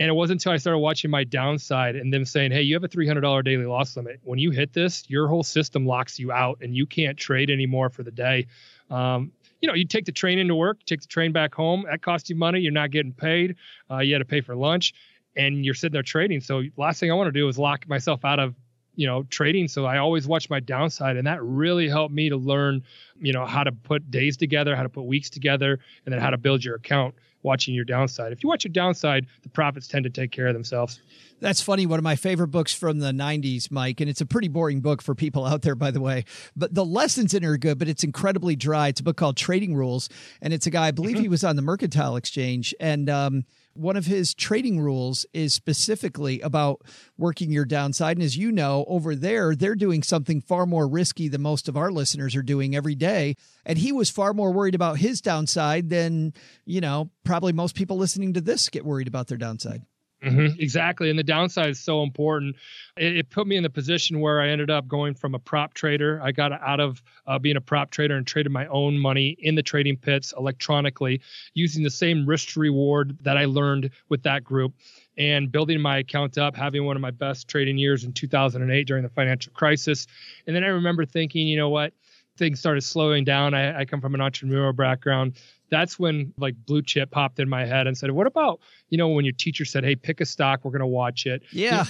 [0.00, 2.82] And it wasn't until I started watching my downside and them saying, "Hey, you have
[2.82, 4.18] a $300 daily loss limit.
[4.24, 7.90] When you hit this, your whole system locks you out, and you can't trade anymore
[7.90, 8.46] for the day."
[8.90, 11.84] Um, you know, you take the train into work, take the train back home.
[11.88, 12.60] That costs you money.
[12.60, 13.56] You're not getting paid.
[13.90, 14.94] Uh, you had to pay for lunch
[15.36, 16.40] and you're sitting there trading.
[16.40, 18.54] So last thing I want to do is lock myself out of
[18.96, 22.36] you know trading so i always watch my downside and that really helped me to
[22.36, 22.82] learn
[23.20, 26.28] you know how to put days together how to put weeks together and then how
[26.28, 30.04] to build your account watching your downside if you watch your downside the profits tend
[30.04, 31.00] to take care of themselves
[31.40, 31.86] that's funny.
[31.86, 35.02] One of my favorite books from the 90s, Mike, and it's a pretty boring book
[35.02, 36.24] for people out there, by the way.
[36.54, 38.88] But the lessons in it are good, but it's incredibly dry.
[38.88, 40.08] It's a book called Trading Rules.
[40.42, 41.22] And it's a guy, I believe mm-hmm.
[41.22, 42.74] he was on the Mercantile Exchange.
[42.78, 46.82] And um, one of his trading rules is specifically about
[47.16, 48.16] working your downside.
[48.16, 51.76] And as you know, over there, they're doing something far more risky than most of
[51.76, 53.36] our listeners are doing every day.
[53.64, 57.96] And he was far more worried about his downside than, you know, probably most people
[57.96, 59.82] listening to this get worried about their downside.
[60.22, 61.08] Mm-hmm, exactly.
[61.08, 62.56] And the downside is so important.
[62.96, 65.72] It, it, put me in the position where I ended up going from a prop
[65.72, 66.20] trader.
[66.22, 69.54] I got out of uh, being a prop trader and traded my own money in
[69.54, 71.22] the trading pits electronically
[71.54, 74.74] using the same risk reward that I learned with that group
[75.16, 79.02] and building my account up, having one of my best trading years in 2008 during
[79.02, 80.06] the financial crisis.
[80.46, 81.94] And then I remember thinking, you know what?
[82.36, 83.54] Things started slowing down.
[83.54, 85.34] I, I come from an entrepreneurial background
[85.70, 89.24] that's when like BlueChxp popped in my head and said, what about, you know, when
[89.24, 91.42] your teacher said, Hey, pick a stock, we're going to watch it.
[91.52, 91.84] Yeah.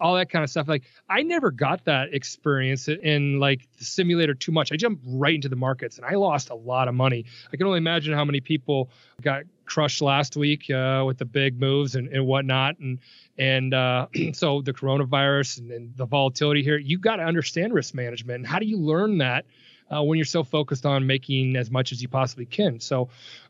[0.00, 0.66] All that kind of stuff.
[0.66, 4.72] Like I never got that experience in like the simulator too much.
[4.72, 7.26] I jumped right into the markets and I lost a lot of money.
[7.52, 8.90] I can only imagine how many people
[9.20, 12.78] got crushed last week uh, with the big moves and, and whatnot.
[12.78, 12.98] And,
[13.38, 17.94] and uh, so the coronavirus and, and the volatility here, you got to understand risk
[17.94, 18.38] management.
[18.38, 19.44] And how do you learn that?
[19.92, 22.78] Uh, when you're so focused on making as much as you possibly can.
[22.78, 23.08] So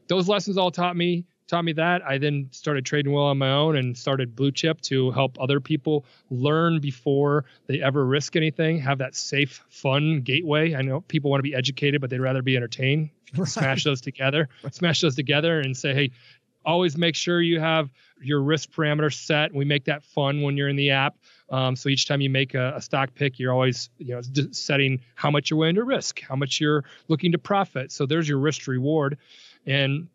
[0.09, 2.03] those lessons all taught me taught me that.
[2.07, 6.07] I then started trading well on my own and started BlueChxp to help other people
[6.31, 10.75] learn before they ever risk anything, have that safe, fun gateway.
[10.75, 13.11] I know people want to be educated, but they'd rather be entertained.
[13.37, 13.47] Right.
[13.47, 16.11] Smash those together, smash those together and say, hey,
[16.67, 17.89] always make sure you have
[18.21, 19.55] your risk parameters set.
[19.55, 21.17] We make that fun when you're in the app.
[21.51, 24.21] Um, so each time you make a, a, stock pick, you're always you know
[24.53, 27.91] setting how much you're willing to risk, how much you're looking to profit.
[27.91, 29.19] So there's your risk reward.
[29.67, 30.09] And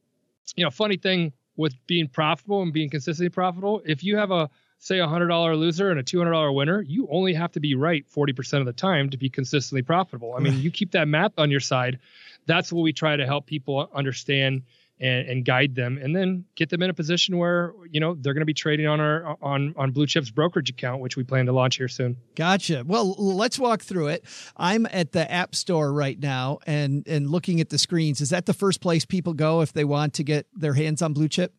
[0.56, 4.50] you know, funny thing with being profitable and being consistently profitable, if you have a
[4.80, 7.60] say a hundred dollar loser and a two hundred dollar winner, you only have to
[7.60, 10.36] be right forty percent of the time to be consistently profitable.
[10.36, 12.00] I mean, you keep that math on your side.
[12.46, 14.64] That's what we try to help people understand
[15.00, 18.34] and, and guide them and then get them in a position where you know they're
[18.34, 21.52] going to be trading on our on on BlueChxp's brokerage account which we plan to
[21.52, 22.18] launch here soon.
[22.36, 22.84] Gotcha.
[22.86, 24.26] Well let's walk through it.
[24.56, 28.22] I'm at the app store right now and and looking at the screens.
[28.22, 31.14] Is that the first place people go if they want to get their hands on
[31.14, 31.50] BlueChxp?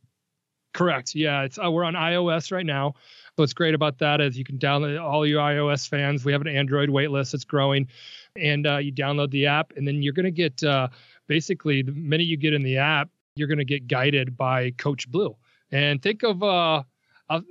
[0.73, 1.15] Correct.
[1.15, 2.95] Yeah it's uh, we're on ios right now.
[3.37, 6.49] What's great about that is you can download all you ios fans we have an
[6.49, 7.89] android waitlist that's growing
[8.35, 10.89] and uh, you download the app and then you're going to get uh,
[11.27, 15.09] basically the minute you get in the app you're going to get guided by Coach
[15.09, 15.37] Blue.
[15.71, 16.83] And think of uh,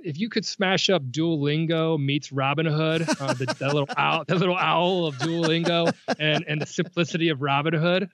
[0.02, 4.56] if you could smash up Duolingo meets Robinhood, uh, the, that little owl, that little
[4.56, 8.08] owl of Duolingo, and and the simplicity of Robinhood,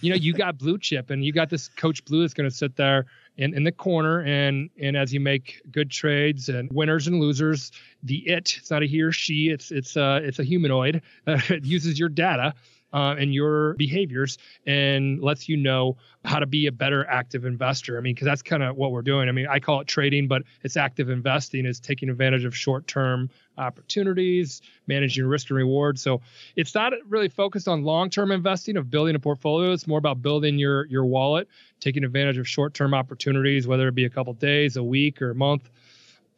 [0.00, 2.76] you know, you got BlueChxp, and you got this Coach Blue that's going to sit
[2.76, 7.20] there in, in the corner, and and as you make good trades and winners and
[7.20, 11.02] losers, the it it's not a he or she, it's it's uh it's a humanoid.
[11.26, 12.54] It uses your data
[12.92, 17.98] uh, and your behaviors and lets you know how to be a better active investor.
[17.98, 19.28] I mean, because that's kind of what we're doing.
[19.28, 22.86] I mean, I call it trading, but it's active investing, is taking advantage of short
[22.86, 25.98] term opportunities, managing risk and reward.
[25.98, 26.20] So
[26.56, 29.72] it's not really focused on long term investing of building a portfolio.
[29.72, 31.48] It's more about building your your wallet,
[31.80, 35.30] taking advantage of short term opportunities, whether it be a couple days, a week, or
[35.30, 35.68] a month.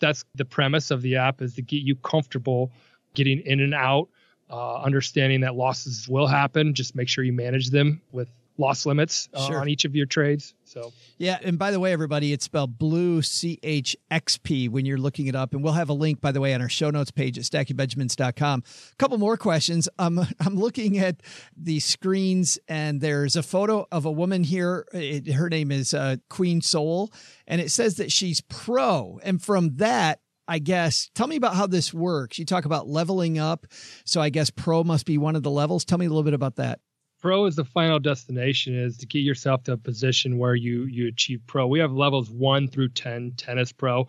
[0.01, 2.73] That's the premise of the app is to get you comfortable
[3.15, 4.09] getting in and out
[4.51, 6.75] uh, understanding that losses will happen.
[6.75, 9.61] Just make sure you manage them with loss limits uh, sure.
[9.61, 10.55] on each of your trades.
[10.65, 14.85] So yeah, and by the way, everybody, it's spelled Blue C H X P when
[14.87, 16.91] you're looking it up, and we'll have a link, by the way, on our show
[16.91, 18.63] notes page at stackingbenjamins.com.
[18.93, 19.89] A couple more questions.
[19.99, 21.23] Um, I'm looking at
[21.57, 24.87] the screens, and there's a photo of a woman here.
[24.93, 27.11] It, her name is uh, Queen Soul,
[27.47, 31.09] and it says that she's pro, and from that I guess.
[31.15, 32.37] Tell me about how this works.
[32.37, 33.69] You talk about leveling up.
[34.05, 35.85] So I guess pro must be one of the levels.
[35.85, 36.81] Tell me a little bit about that.
[37.23, 41.07] Pro is the final destination is to get yourself to a position where you you
[41.07, 41.69] achieve pro.
[41.69, 44.09] We have levels 1 through 10 tennis pro.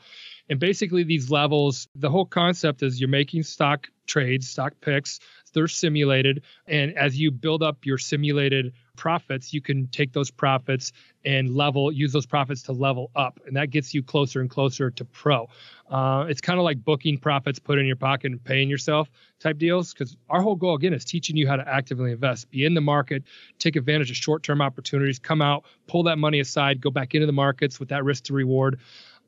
[0.49, 5.19] And basically these levels, the whole concept is you're making stock trades, stock picks,
[5.53, 10.91] they're simulated and as you build up your simulated profits, you can take those profits
[11.23, 13.39] and level, use those profits to level up.
[13.45, 15.49] And that gets you closer and closer to pro.
[15.89, 19.57] Uh, it's kind of like booking profits, put in your pocket and paying yourself type
[19.57, 19.93] deals.
[19.93, 22.81] Because our whole goal, again, is teaching you how to actively invest, be in the
[22.81, 23.23] market,
[23.59, 27.27] take advantage of short term opportunities, come out, pull that money aside, go back into
[27.27, 28.79] the markets with that risk to reward.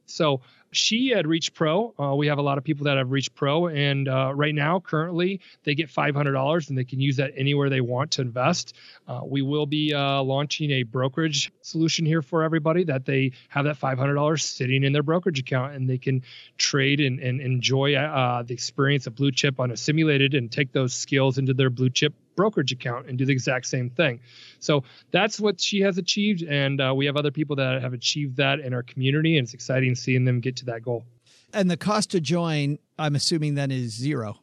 [0.06, 1.94] So she had reached pro.
[2.00, 4.80] Uh, we have a lot of people that have reached pro, and uh, right now,
[4.80, 8.76] currently, they get $500 and they can use that anywhere they want to invest.
[9.08, 13.66] Uh, we will be uh, launching a brokerage solution here for everybody that they have
[13.66, 16.24] that $500 sitting in their brokerage account and they can
[16.58, 20.94] trade and, and enjoy uh, the experience of BlueChxp on a simulated and take those
[20.94, 24.20] skills into their BlueChxp brokerage account and do the exact same thing.
[24.60, 26.44] So that's what she has achieved.
[26.44, 29.38] And uh, we have other people that have achieved that in our community.
[29.38, 31.06] And it's exciting seeing them get to that goal.
[31.54, 34.43] And the cost to join, I'm assuming then is zero.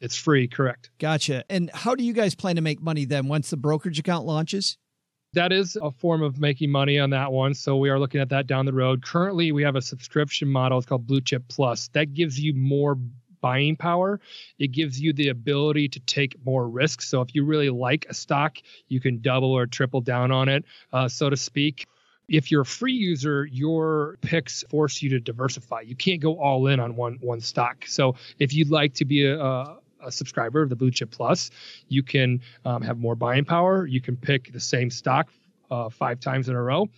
[0.00, 0.90] It's free, correct.
[0.98, 1.44] Gotcha.
[1.48, 4.76] And how do you guys plan to make money then once the brokerage account launches?
[5.34, 7.54] that is a form of making money on that one.
[7.54, 9.04] So we are looking at that down the road.
[9.04, 10.78] Currently, we have a subscription model.
[10.78, 11.88] It's called BlueChxp Plus.
[11.88, 12.96] That gives you more
[13.40, 14.20] buying power.
[14.58, 17.08] It gives you the ability to take more risks.
[17.08, 18.56] So if you really like a stock,
[18.88, 21.86] you can double or triple down on it, uh, so to speak.
[22.26, 25.82] If you're a free user, your picks force you to diversify.
[25.82, 27.84] You can't go all in on one one stock.
[27.86, 31.50] So if you'd like to be a, a a subscriber of the BlueChxp Plus,
[31.88, 33.86] you can um, have more buying power.
[33.86, 35.28] You can pick the same stock
[35.70, 36.88] uh, five times in a row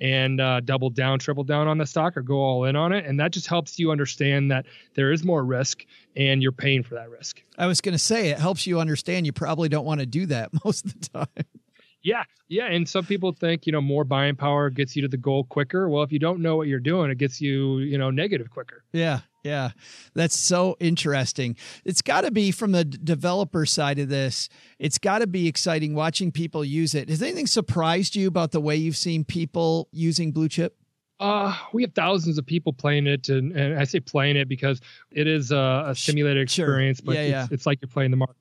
[0.00, 3.04] and uh, double down, triple down on the stock or go all in on it.
[3.04, 5.84] And that just helps you understand that there is more risk
[6.16, 7.42] and you're paying for that risk.
[7.56, 10.26] I was going to say, it helps you understand you probably don't want to do
[10.26, 11.44] that most of the time.
[12.00, 15.16] Yeah, yeah, and some people think you know more buying power gets you to the
[15.16, 15.88] goal quicker.
[15.88, 18.84] Well, if you don't know what you're doing, it gets you you know negative quicker.
[18.92, 19.70] Yeah, yeah,
[20.14, 21.56] that's so interesting.
[21.84, 24.48] It's got to be from the developer side of this.
[24.78, 27.08] It's got to be exciting watching people use it.
[27.08, 30.70] Has anything surprised you about the way you've seen people using BlueChxp?
[31.20, 34.80] Uh, we have thousands of people playing it, and, and I say playing it because
[35.10, 37.06] it is a, a simulated experience, sure.
[37.06, 37.46] but yeah, it's, yeah.
[37.50, 38.38] it's like you're playing the markets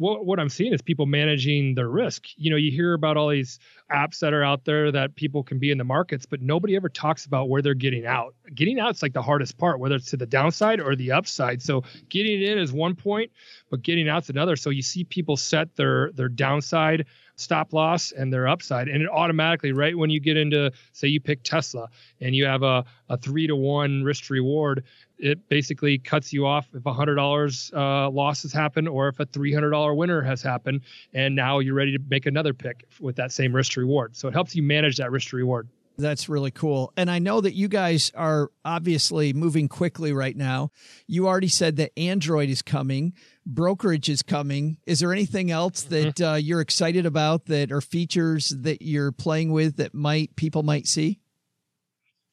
[0.00, 2.24] what, what I'm seeing is people managing their risk.
[2.36, 3.58] You know, you hear about all these
[3.92, 6.88] apps that are out there that people can be in the markets, but nobody ever
[6.88, 8.34] talks about where they're getting out.
[8.54, 11.60] Getting out is like the hardest part, whether it's to the downside or the upside.
[11.60, 13.30] So getting in is one point,
[13.70, 14.56] but getting out's another.
[14.56, 17.04] So you see people set their their downside
[17.40, 18.88] stop loss and their upside.
[18.88, 21.88] And it automatically, right when you get into, say, you pick Tesla
[22.20, 24.84] and you have a, a three to one risk reward,
[25.18, 29.20] it basically cuts you off if a hundred dollars uh, loss has happened or if
[29.20, 32.84] a three hundred dollar winner has happened, and now you're ready to make another pick
[33.00, 34.16] with that same risk reward.
[34.16, 35.68] So it helps you manage that risk reward.
[36.00, 36.92] That's really cool.
[36.96, 40.70] And I know that you guys are obviously moving quickly right now.
[41.06, 43.12] You already said that Android is coming,
[43.46, 44.78] brokerage is coming.
[44.86, 45.94] Is there anything else mm-hmm.
[45.94, 50.62] that uh, you're excited about that are features that you're playing with that might people
[50.62, 51.20] might see?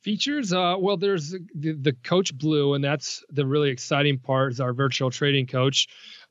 [0.01, 4.53] Features, uh, well, there's the, the Coach Blue, and that's the really exciting part.
[4.53, 5.87] Is our virtual trading coach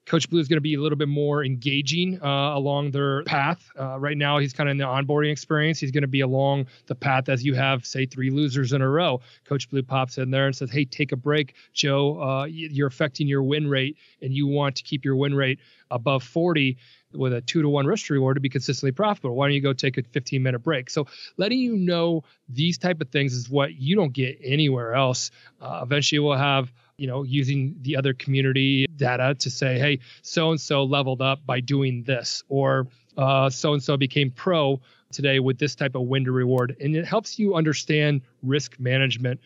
[0.06, 3.70] Coach Blue is going to be a little bit more engaging uh, along their path.
[3.78, 5.80] Uh, right now, he's kind of in the onboarding experience.
[5.80, 8.88] He's going to be along the path as you have, say, three losers in a
[8.88, 9.20] row.
[9.44, 12.22] Coach Blue pops in there and says, "Hey, take a break, Joe.
[12.22, 15.58] Uh, you're affecting your win rate, and you want to keep your win rate
[15.90, 16.78] above 40."
[17.12, 19.34] with a two to one risk reward to be consistently profitable.
[19.34, 20.90] Why don't you go take a 15 minute break?
[20.90, 25.30] So letting you know these type of things is what you don't get anywhere else.
[25.60, 30.50] Uh, eventually, we'll have you know using the other community data to say, hey, so
[30.50, 32.86] and so leveled up by doing this, or
[33.16, 34.80] so and so became pro
[35.12, 39.40] today with this type of win to reward, and it helps you understand risk management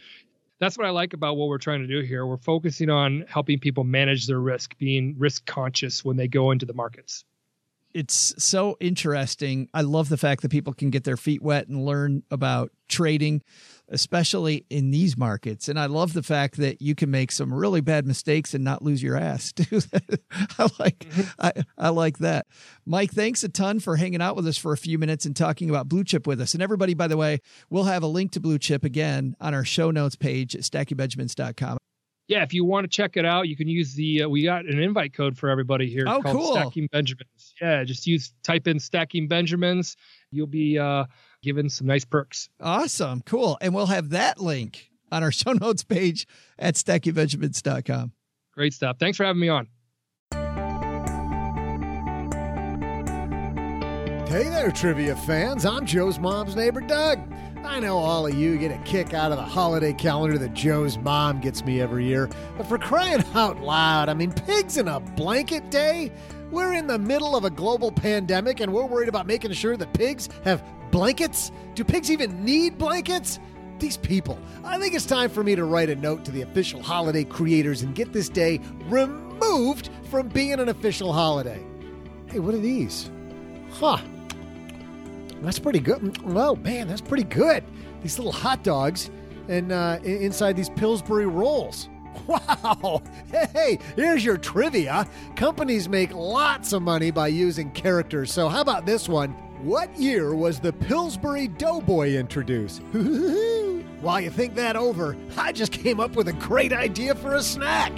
[0.60, 2.26] that's what I like about what we're trying to do here.
[2.26, 6.66] We're focusing on helping people manage their risk, being risk conscious when they go into
[6.66, 7.24] the markets
[7.94, 9.68] it's so interesting.
[9.74, 13.42] I love the fact that people can get their feet wet and learn about trading,
[13.90, 15.68] especially in these markets.
[15.68, 18.82] And I love the fact that you can make some really bad mistakes and not
[18.82, 19.52] lose your ass.
[19.58, 21.22] I like mm-hmm.
[21.38, 22.46] I, I like that.
[22.86, 25.68] Mike, thanks a ton for hanging out with us for a few minutes and talking
[25.68, 26.54] about BlueChxp with us.
[26.54, 29.90] And everybody, by the way, we'll have a link to BlueChxp again on our show
[29.90, 31.78] notes page at stackingbenjamins.com
[32.30, 34.64] yeah, if you want to check it out, you can use the uh, we got
[34.64, 36.52] an invite code for everybody here oh, called cool.
[36.52, 37.54] Stacking Benjamins.
[37.60, 39.96] Yeah, just use type in Stacking Benjamins.
[40.30, 41.06] You'll be uh,
[41.42, 42.48] given some nice perks.
[42.60, 46.26] Awesome, cool, and we'll have that link on our show notes page
[46.58, 48.12] at stackingbenjamins.com.
[48.54, 48.96] Great stuff.
[48.98, 49.68] Thanks for having me on.
[54.30, 55.66] Hey there, trivia fans.
[55.66, 57.18] I'm Joe's mom's neighbor, Doug.
[57.64, 60.96] I know all of you get a kick out of the holiday calendar that Joe's
[60.98, 65.00] mom gets me every year, but for crying out loud, I mean, pigs in a
[65.00, 66.12] blanket day?
[66.50, 69.92] We're in the middle of a global pandemic and we're worried about making sure that
[69.94, 71.52] pigs have blankets?
[71.74, 73.38] Do pigs even need blankets?
[73.78, 74.38] These people.
[74.62, 77.82] I think it's time for me to write a note to the official holiday creators
[77.82, 81.64] and get this day removed from being an official holiday.
[82.26, 83.10] Hey, what are these?
[83.72, 83.98] Huh.
[85.40, 86.20] That's pretty good.
[86.22, 87.64] Well, man, that's pretty good.
[88.02, 89.10] These little hot dogs
[89.48, 91.88] and uh, inside these Pillsbury rolls.
[92.26, 93.02] Wow!
[93.30, 95.08] Hey, here's your trivia.
[95.36, 98.32] Companies make lots of money by using characters.
[98.32, 99.34] So, how about this one?
[99.62, 102.80] What year was the Pillsbury Doughboy introduced?
[104.00, 107.42] While you think that over, I just came up with a great idea for a
[107.42, 107.92] snack.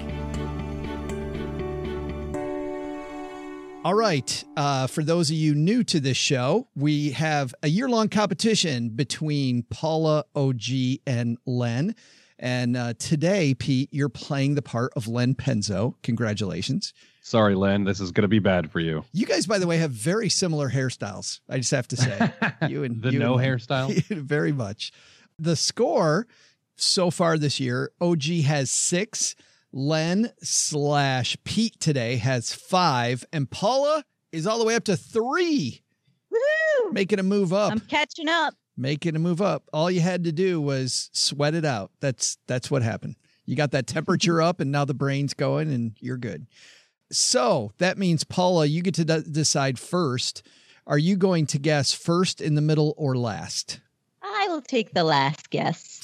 [3.85, 4.43] All right.
[4.57, 8.89] Uh, for those of you new to this show, we have a year long competition
[8.89, 11.95] between Paula, OG, and Len.
[12.37, 15.95] And uh, today, Pete, you're playing the part of Len Penzo.
[16.03, 16.93] Congratulations.
[17.25, 17.85] Sorry, Len.
[17.85, 19.05] This is going to be bad for you.
[19.13, 21.39] You guys, by the way, have very similar hairstyles.
[21.49, 22.33] I just have to say,
[22.67, 24.91] you and the you no and hairstyle, very much.
[25.39, 26.27] The score
[26.75, 29.35] so far this year, OG has six.
[29.71, 34.03] Len slash Pete today has five, and Paula
[34.33, 35.81] is all the way up to three.
[36.29, 36.91] Woo!
[36.91, 37.71] Making a move up.
[37.71, 38.53] I'm catching up.
[38.75, 39.63] Making a move up.
[39.71, 41.89] All you had to do was sweat it out.
[42.01, 43.15] That's that's what happened.
[43.45, 46.47] You got that temperature up, and now the brain's going, and you're good.
[47.13, 50.43] So that means Paula, you get to de- decide first.
[50.85, 53.79] Are you going to guess first, in the middle, or last?
[54.21, 56.01] I will take the last guess.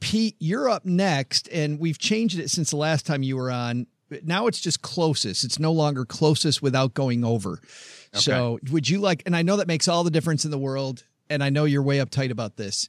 [0.00, 3.86] Pete, you're up next, and we've changed it since the last time you were on.
[4.24, 5.44] Now it's just closest.
[5.44, 7.52] It's no longer closest without going over.
[7.52, 8.18] Okay.
[8.18, 11.04] So, would you like, and I know that makes all the difference in the world,
[11.28, 12.88] and I know you're way uptight about this,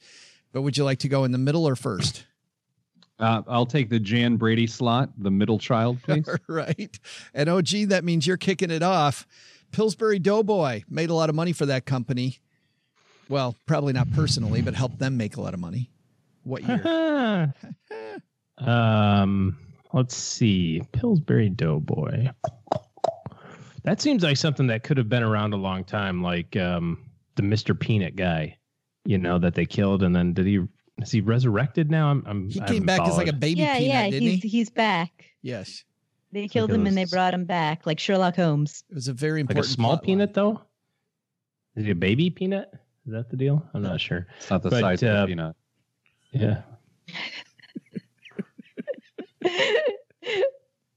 [0.52, 2.26] but would you like to go in the middle or first?
[3.22, 6.28] Uh, I'll take the Jan Brady slot, the middle child, please.
[6.48, 7.00] right.
[7.34, 9.28] And OG, that means you're kicking it off.
[9.72, 12.40] Pillsbury Doughboy made a lot of money for that company.
[13.30, 15.90] Well, probably not personally, but helped them make a lot of money.
[16.44, 17.54] What year?
[18.58, 19.58] um,
[19.94, 20.82] let's see.
[20.92, 22.30] Pillsbury Doughboy.
[23.84, 27.06] That seems like something that could have been around a long time, like um,
[27.36, 27.80] the Mr.
[27.80, 28.58] Peanut guy,
[29.06, 30.60] you know, that they killed, and then did he
[31.00, 32.10] is he resurrected now?
[32.10, 33.12] I'm, I'm he came back followed.
[33.12, 34.50] as like a baby yeah, peanut, yeah, didn't he's, he?
[34.50, 35.26] He's back.
[35.42, 35.84] Yes.
[36.32, 38.84] They killed him and they brought him back, like Sherlock Holmes.
[38.90, 39.66] It was a very important.
[39.66, 40.34] Like a small peanut, line.
[40.34, 40.62] though.
[41.76, 42.72] Is he a baby peanut?
[43.06, 43.66] Is that the deal?
[43.74, 44.28] I'm not sure.
[44.38, 45.56] It's not the but, size uh, of a peanut.
[46.32, 46.62] Yeah.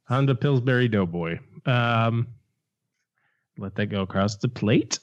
[0.08, 1.38] Honda Pillsbury Doughboy.
[1.66, 2.28] Um,
[3.56, 4.98] let that go across the plate.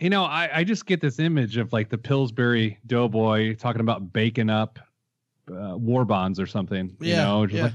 [0.00, 4.12] You know, I, I just get this image of like the Pillsbury Doughboy talking about
[4.12, 4.80] baking up
[5.48, 6.96] uh, war bonds or something.
[7.00, 7.62] You yeah, know, just yeah.
[7.62, 7.74] like,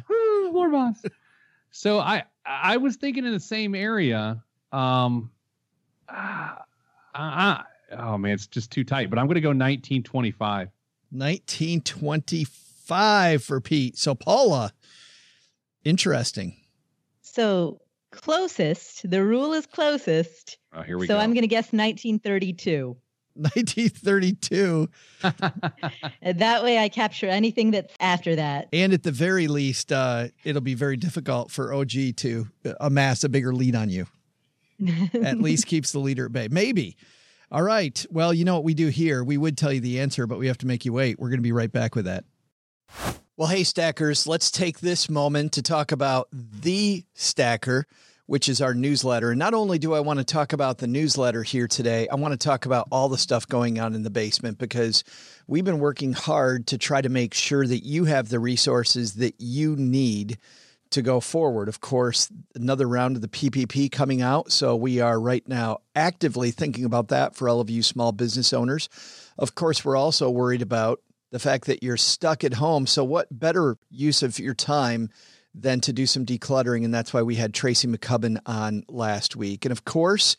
[0.53, 1.05] war bonds.
[1.72, 4.43] so I, I was thinking in the same area.
[4.74, 5.32] Um,
[6.09, 6.55] uh,
[7.15, 7.63] uh,
[7.97, 9.09] oh man, it's just too tight.
[9.09, 10.67] But I'm going to go 1925.
[11.11, 12.68] 1925
[13.37, 13.97] for Pete.
[13.97, 14.73] So Paula,
[15.83, 16.55] interesting.
[17.21, 17.81] So
[18.11, 20.57] closest, the rule is closest.
[20.73, 21.19] Oh, here we so go.
[21.19, 22.97] I'm going to guess 1932.
[23.35, 24.89] 1932.
[26.33, 28.67] That way I capture anything that's after that.
[28.73, 32.47] And at the very least, uh, it'll be very difficult for OG to
[32.79, 34.05] amass a bigger lead on you.
[35.23, 36.47] at least keeps the leader at bay.
[36.49, 36.97] Maybe.
[37.51, 38.05] All right.
[38.11, 39.23] Well, you know what we do here?
[39.23, 41.19] We would tell you the answer, but we have to make you wait.
[41.19, 42.25] We're going to be right back with that.
[43.39, 47.87] Well, hey, Stackers, let's take this moment to talk about The Stacker,
[48.25, 49.31] which is our newsletter.
[49.31, 52.33] And not only do I want to talk about the newsletter here today, I want
[52.33, 55.05] to talk about all the stuff going on in the basement because
[55.47, 59.35] we've been working hard to try to make sure that you have the resources that
[59.39, 60.37] you need
[60.89, 61.69] to go forward.
[61.69, 64.51] Of course, another round of the PPP coming out.
[64.51, 68.53] So we are right now actively thinking about that for all of you small business
[68.53, 68.89] owners.
[69.37, 71.01] Of course, we're also worried about
[71.32, 72.88] the fact that you're stuck at home.
[72.88, 75.09] So, what better use of your time
[75.53, 76.84] than to do some decluttering?
[76.84, 79.65] And that's why we had Tracy McCubbin on last week.
[79.65, 80.36] And of course,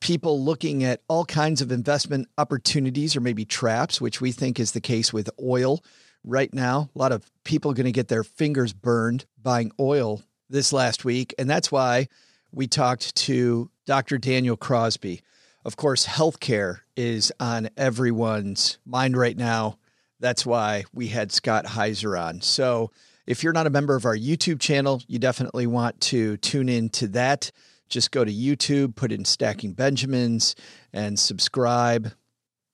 [0.00, 4.72] people looking at all kinds of investment opportunities or maybe traps, which we think is
[4.72, 5.82] the case with oil
[6.24, 6.90] right now.
[6.94, 11.04] A lot of people are going to get their fingers burned buying oil this last
[11.04, 11.34] week.
[11.38, 12.08] And that's why
[12.52, 14.18] we talked to Dr.
[14.18, 15.22] Daniel Crosby.
[15.64, 19.78] Of course, healthcare is on everyone's mind right now.
[20.22, 22.42] That's why we had Scott Heiser on.
[22.42, 22.92] So
[23.26, 26.90] if you're not a member of our YouTube channel, you definitely want to tune in
[26.90, 27.50] to that.
[27.88, 30.54] Just go to YouTube, put in Stacking Benjamins,
[30.92, 32.12] and subscribe.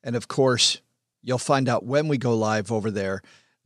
[0.05, 0.83] And of course,
[1.23, 3.23] you'll find out when we go live over there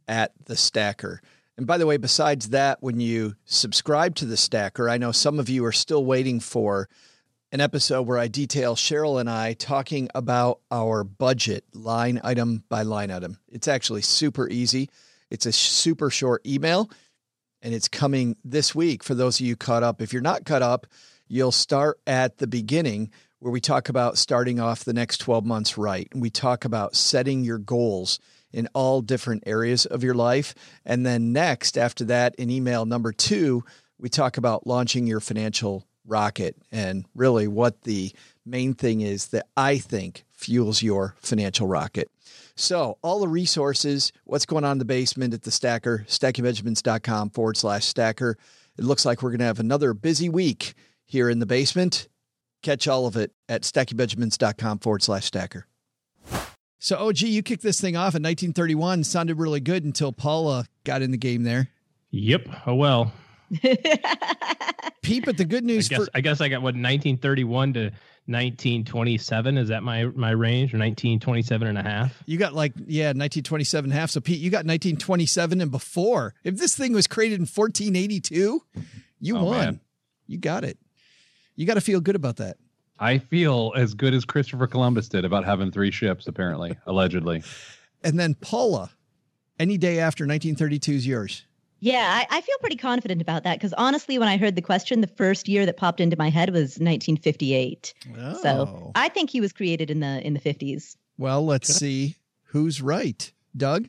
[0.06, 1.20] at the Stacker.
[1.56, 5.40] And by the way, besides that, when you subscribe to the Stacker, I know some
[5.40, 6.88] of you are still waiting for
[7.52, 12.80] an episode where I detail Cheryl and I talking about our budget line item by
[12.82, 13.36] line item.
[13.50, 14.88] It's actually super easy.
[15.30, 16.90] It's a super short email
[17.60, 20.00] and it's coming this week for those of you caught up.
[20.00, 20.86] If you're not caught up,
[21.28, 25.76] you'll start at the beginning where we talk about starting off the next 12 months
[25.76, 26.08] right.
[26.10, 28.18] And we talk about setting your goals
[28.50, 30.54] in all different areas of your life.
[30.86, 33.62] And then next, after that, in email number two,
[33.98, 38.12] we talk about launching your financial rocket and really what the
[38.44, 42.10] main thing is that I think fuels your financial rocket.
[42.54, 47.56] So, all the resources, what's going on in the basement at the stacker, stackingbenjamins.com forward
[47.56, 48.36] slash stacker.
[48.78, 50.74] It looks like we're going to have another busy week
[51.04, 52.08] here in the basement.
[52.62, 55.66] Catch all of it at stackingbenjamins.com forward slash stacker.
[56.78, 59.04] So, OG, you kicked this thing off in 1931.
[59.04, 61.68] Sounded really good until Paula got in the game there.
[62.10, 62.48] Yep.
[62.66, 63.12] Oh well.
[65.02, 67.80] Pete, at the good I news guess for I guess I got what 1931 to
[68.26, 69.58] 1927.
[69.58, 72.22] Is that my my range or 1927 and a half?
[72.26, 74.10] you got like, yeah, 1927 and a half.
[74.10, 76.34] So, Pete, you got 1927 and before.
[76.44, 78.62] If this thing was created in 1482,
[79.20, 79.58] you Oh, won.
[79.58, 79.80] man.
[80.26, 80.78] You got it.
[81.56, 82.56] You got to feel good about that.
[82.98, 87.42] I feel as good as Christopher Columbus did about having three ships, apparently, allegedly.
[88.04, 88.90] And then Paula,
[89.60, 91.44] any day after 1932 is yours.
[91.82, 95.00] Yeah, I, I feel pretty confident about that because honestly, when I heard the question,
[95.00, 97.92] the first year that popped into my head was 1958.
[98.16, 98.40] Oh.
[98.40, 100.94] So I think he was created in the in the 50s.
[101.18, 102.14] well, let's see
[102.44, 103.32] who's right.
[103.56, 103.88] Doug?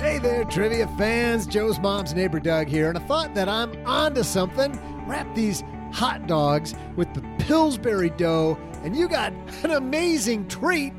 [0.00, 1.46] Hey there, trivia fans.
[1.46, 4.72] Joe's mom's neighbor Doug here, and I thought that I'm onto something.
[5.06, 5.62] Wrap these
[5.92, 10.92] hot dogs with the Pillsbury dough, and you got an amazing treat.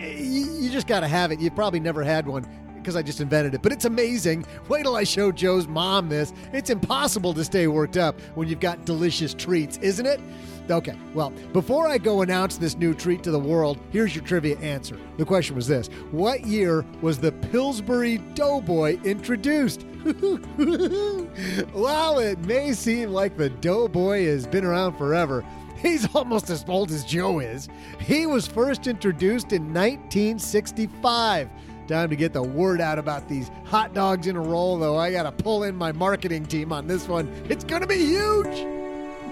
[0.00, 1.40] You, you just got to have it.
[1.40, 2.46] You've probably never had one
[2.76, 4.46] because I just invented it, but it's amazing.
[4.68, 6.32] Wait till I show Joe's mom this.
[6.52, 10.20] It's impossible to stay worked up when you've got delicious treats, isn't it?
[10.70, 14.58] Okay, well, before I go announce this new treat to the world, here's your trivia
[14.58, 14.98] answer.
[15.16, 19.82] The question was this What year was the Pillsbury Doughboy introduced?
[21.72, 25.44] While it may seem like the Doughboy has been around forever,
[25.82, 27.68] he's almost as old as Joe is.
[28.00, 31.48] He was first introduced in 1965.
[31.86, 34.96] Time to get the word out about these hot dogs in a roll, though.
[34.96, 37.32] I got to pull in my marketing team on this one.
[37.48, 38.46] It's going to be huge.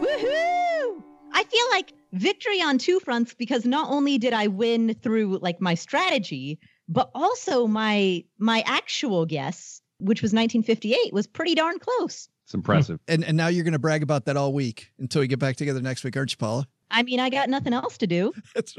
[0.01, 1.03] Woohoo!
[1.33, 5.61] I feel like victory on two fronts because not only did I win through like
[5.61, 12.29] my strategy, but also my my actual guess, which was 1958, was pretty darn close.
[12.47, 13.01] It's impressive.
[13.09, 15.57] And, and now you're going to brag about that all week until we get back
[15.57, 16.69] together next week, aren't you, Paula?
[16.93, 18.33] I mean, I got nothing else to do.
[18.55, 18.77] That's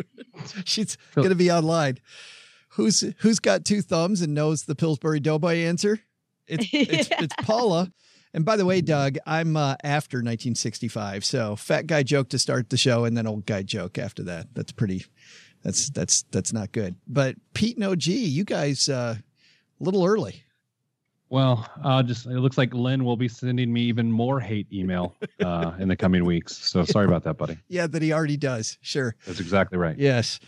[0.64, 1.98] She's going to be online.
[2.70, 6.00] Who's who's got two thumbs and knows the Pillsbury Doughboy answer?
[6.48, 7.92] It's it's, it's Paula.
[8.34, 12.70] And by the way, Doug, I'm uh, after 1965, so fat guy joke to start
[12.70, 14.54] the show, and then old guy joke after that.
[14.54, 15.06] That's pretty.
[15.64, 16.96] That's that's that's not good.
[17.06, 20.44] But Pete and OG, you guys uh, a little early.
[21.30, 25.16] Well, uh, just it looks like Len will be sending me even more hate email
[25.44, 26.56] uh, in the coming weeks.
[26.56, 27.58] So sorry about that, buddy.
[27.68, 28.78] Yeah, that he already does.
[28.82, 29.16] Sure.
[29.26, 29.98] That's exactly right.
[29.98, 30.40] Yes.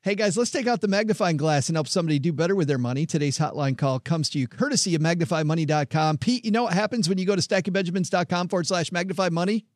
[0.00, 2.78] Hey guys, let's take out the magnifying glass and help somebody do better with their
[2.78, 3.04] money.
[3.04, 6.18] Today's hotline call comes to you courtesy of magnifymoney.com.
[6.18, 9.66] Pete, you know what happens when you go to stackingbenjamins.com forward slash magnify money?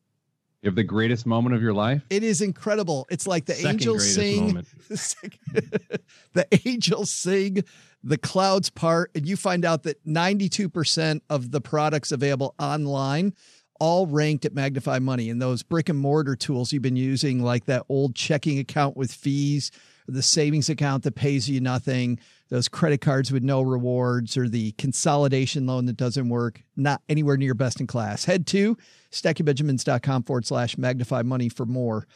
[0.61, 2.01] You have the greatest moment of your life.
[2.09, 3.05] It is incredible.
[3.11, 4.65] It's like the Second angels sing.
[6.33, 7.63] the angels sing,
[8.07, 13.33] the clouds part, and you find out that 92% of the products available online
[13.81, 15.29] all ranked at Magnify Money.
[15.29, 19.11] And those brick and mortar tools you've been using, like that old checking account with
[19.11, 19.71] fees,
[20.07, 24.71] the savings account that pays you nothing, those credit cards with no rewards, or the
[24.73, 28.23] consolidation loan that doesn't work, not anywhere near best in class.
[28.23, 28.77] Head to
[29.11, 32.07] stackingbenjamins.com forward slash magnify money for more.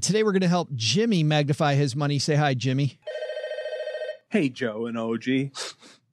[0.00, 2.20] Today we're going to help Jimmy magnify his money.
[2.20, 3.00] Say hi, Jimmy.
[4.34, 5.52] Hey, Joe and OG.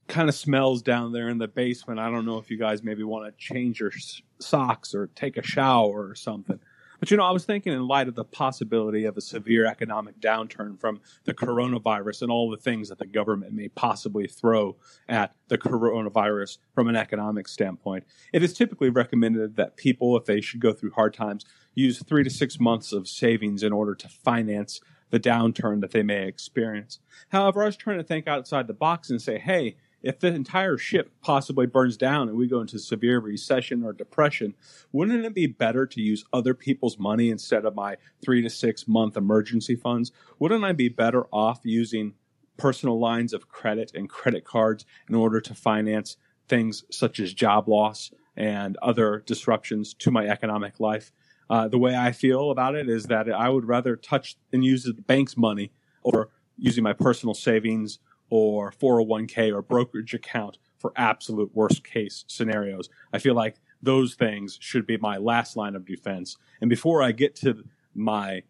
[0.08, 2.00] Kind of smells down there in the basement.
[2.00, 3.92] I don't know if you guys maybe want to change your
[4.38, 6.60] socks or take a shower or something.
[7.00, 10.20] But you know, I was thinking in light of the possibility of a severe economic
[10.20, 14.78] downturn from the coronavirus and all the things that the government may possibly throw
[15.10, 20.42] at the coronavirus from an economic standpoint, it is typically recommended that people, if they
[20.42, 21.44] should go through hard times,
[21.74, 24.80] use three to six months of savings in order to finance
[25.12, 27.00] the downturn that they may experience.
[27.30, 30.78] However, I was trying to think outside the box and say, hey, if the entire
[30.78, 34.56] ship possibly burns down and we go into severe recession or depression,
[34.92, 38.88] wouldn't it be better to use other people's money instead of my three to six
[38.88, 40.12] month emergency funds?
[40.40, 42.16] Wouldn't I be better off using
[42.58, 47.68] personal lines of credit and credit cards in order to finance things such as job
[47.68, 51.12] loss and other disruptions to my economic life?
[51.52, 54.84] Uh, the way I feel about it is that I would rather touch and use
[54.84, 58.00] the bank's money or using my personal savings
[58.30, 62.90] or 401k or brokerage account for absolute worst case scenarios.
[63.12, 66.38] I feel like those things should be my last line of defense.
[66.62, 68.44] And before I get to my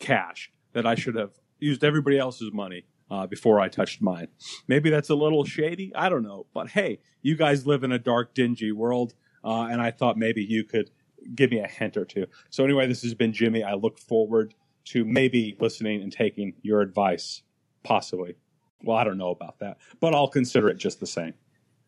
[0.00, 4.28] cash, that I should have used everybody else's money uh, before I touched mine.
[4.66, 5.92] Maybe that's a little shady.
[5.94, 6.46] I don't know.
[6.52, 9.14] But hey, you guys live in a dark, dingy world.
[9.44, 10.90] Uh, and I thought maybe you could
[11.34, 12.26] give me a hint or two.
[12.50, 13.62] So anyway, this has been Jimmy.
[13.62, 14.54] I look forward
[14.86, 17.42] to maybe listening and taking your advice,
[17.82, 18.36] possibly.
[18.82, 21.34] Well, I don't know about that, but I'll consider it just the same.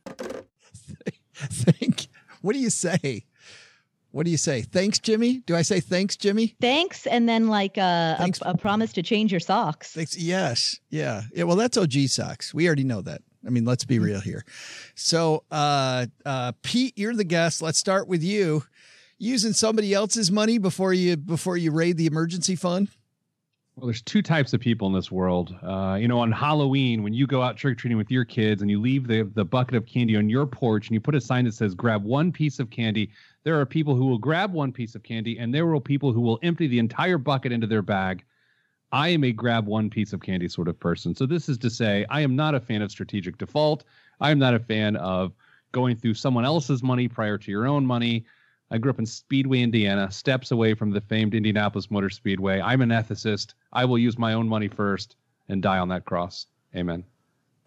[1.35, 2.09] Thank.
[2.43, 3.25] What do you say?
[4.13, 4.63] What do you say?
[4.63, 5.39] Thanks, Jimmy.
[5.47, 6.57] Do I say thanks, Jimmy?
[6.61, 9.93] Thanks, and then like a, a, a promise to change your socks.
[9.93, 10.19] Thanks.
[10.19, 10.81] Yes.
[10.91, 11.23] Yeah.
[11.33, 11.45] Yeah.
[11.45, 12.53] Well, that's OG socks.
[12.53, 13.23] We already know that.
[13.47, 14.45] I mean, let's be real here.
[14.95, 17.63] So, uh, uh, Pete, you're the guest.
[17.63, 18.65] Let's start with you.
[19.23, 22.89] Using somebody else's money before you before you raid the emergency fund.
[23.77, 25.55] Well, there's two types of people in this world.
[25.63, 28.63] Uh, you know, on Halloween, when you go out trick or treating with your kids
[28.63, 31.21] and you leave the, the bucket of candy on your porch and you put a
[31.21, 33.11] sign that says, grab one piece of candy,
[33.45, 36.21] there are people who will grab one piece of candy and there are people who
[36.23, 38.25] will empty the entire bucket into their bag.
[38.91, 41.15] I am a grab one piece of candy sort of person.
[41.15, 43.85] So, this is to say, I am not a fan of strategic default.
[44.19, 45.33] I am not a fan of
[45.73, 48.25] going through someone else's money prior to your own money.
[48.71, 52.61] I grew up in Speedway, Indiana, steps away from the famed Indianapolis Motor Speedway.
[52.61, 53.55] I'm an ethicist.
[53.73, 55.17] I will use my own money first
[55.49, 56.47] and die on that cross.
[56.77, 57.05] Amen.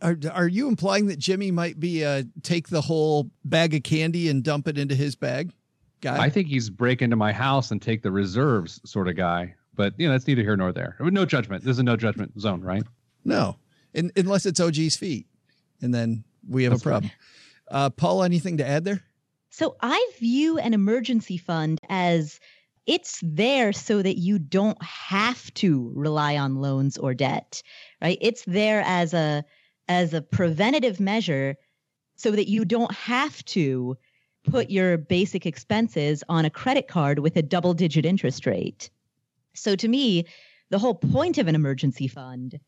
[0.01, 4.29] Are, are you implying that Jimmy might be uh take the whole bag of candy
[4.29, 5.53] and dump it into his bag?
[6.01, 6.21] Guy?
[6.21, 9.55] I think he's break into my house and take the reserves sort of guy.
[9.75, 10.97] But you know, that's neither here nor there.
[10.99, 11.63] No judgment.
[11.63, 12.83] This is a no judgment zone, right?
[13.25, 13.57] no,
[13.93, 15.25] in, unless it's OG's feet,
[15.81, 17.11] and then we have a problem.
[17.71, 19.01] Uh, Paul, anything to add there?
[19.53, 22.39] So I view an emergency fund as
[22.87, 27.61] it's there so that you don't have to rely on loans or debt,
[28.01, 28.17] right?
[28.19, 29.45] It's there as a
[29.87, 31.55] as a preventative measure
[32.15, 33.95] so that you don't have to
[34.43, 38.89] put your basic expenses on a credit card with a double digit interest rate.
[39.53, 40.25] So to me,
[40.71, 42.59] the whole point of an emergency fund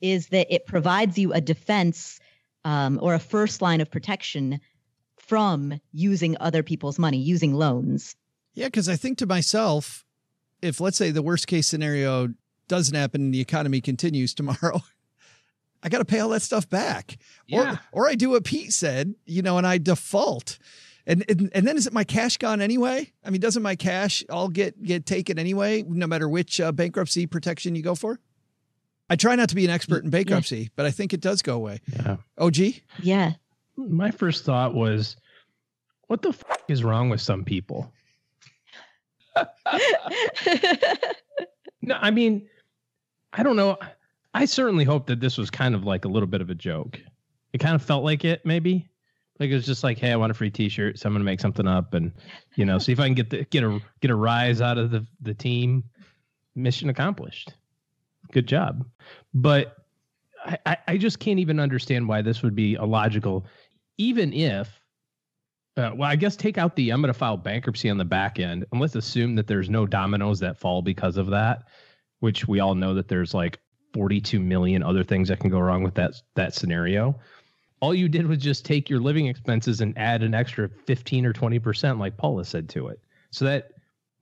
[0.00, 2.18] is that it provides you a defense
[2.64, 4.58] um, or a first line of protection
[5.32, 8.14] from using other people's money, using loans.
[8.52, 10.04] Yeah, because I think to myself,
[10.60, 12.28] if let's say the worst case scenario
[12.68, 14.82] doesn't happen and the economy continues tomorrow,
[15.82, 17.16] I got to pay all that stuff back.
[17.46, 17.78] Yeah.
[17.92, 20.58] Or, or I do what Pete said, you know, and I default.
[21.06, 23.10] And, and and then is it my cash gone anyway?
[23.24, 27.26] I mean, doesn't my cash all get get taken anyway, no matter which uh, bankruptcy
[27.26, 28.20] protection you go for?
[29.08, 31.54] I try not to be an expert in bankruptcy, but I think it does go
[31.54, 31.80] away.
[31.90, 32.18] Yeah.
[32.36, 32.56] OG,
[33.02, 33.32] Yeah.
[33.76, 35.16] My first thought was,
[36.12, 37.90] What the f- is wrong with some people?
[41.80, 42.50] no, I mean,
[43.32, 43.78] I don't know.
[44.34, 47.00] I certainly hope that this was kind of like a little bit of a joke.
[47.54, 48.90] It kind of felt like it, maybe.
[49.40, 51.40] Like it was just like, hey, I want a free T-shirt, so I'm gonna make
[51.40, 52.12] something up, and
[52.56, 54.90] you know, see if I can get the, get a get a rise out of
[54.90, 55.82] the the team.
[56.54, 57.54] Mission accomplished.
[58.32, 58.84] Good job.
[59.32, 59.76] But
[60.44, 63.46] I, I, I just can't even understand why this would be illogical,
[63.96, 64.78] even if.
[65.76, 68.38] Uh, well, I guess take out the I'm going to file bankruptcy on the back
[68.38, 71.64] end, and let's assume that there's no dominoes that fall because of that,
[72.20, 73.58] which we all know that there's like
[73.94, 77.18] 42 million other things that can go wrong with that that scenario.
[77.80, 81.32] All you did was just take your living expenses and add an extra 15 or
[81.32, 83.00] 20 percent, like Paula said to it.
[83.30, 83.72] So that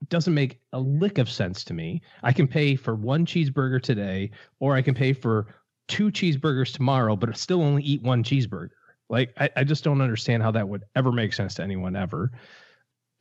[0.07, 2.01] doesn't make a lick of sense to me.
[2.23, 5.47] I can pay for one cheeseburger today, or I can pay for
[5.87, 8.69] two cheeseburgers tomorrow, but still only eat one cheeseburger.
[9.11, 12.31] Like, I, I just don't understand how that would ever make sense to anyone ever.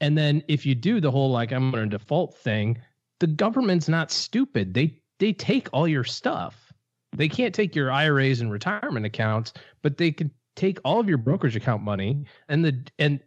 [0.01, 2.79] And then if you do the whole like I'm going to default thing,
[3.19, 4.73] the government's not stupid.
[4.73, 6.73] They they take all your stuff.
[7.15, 11.19] They can't take your IRAs and retirement accounts, but they can take all of your
[11.19, 13.21] brokerage account money and the and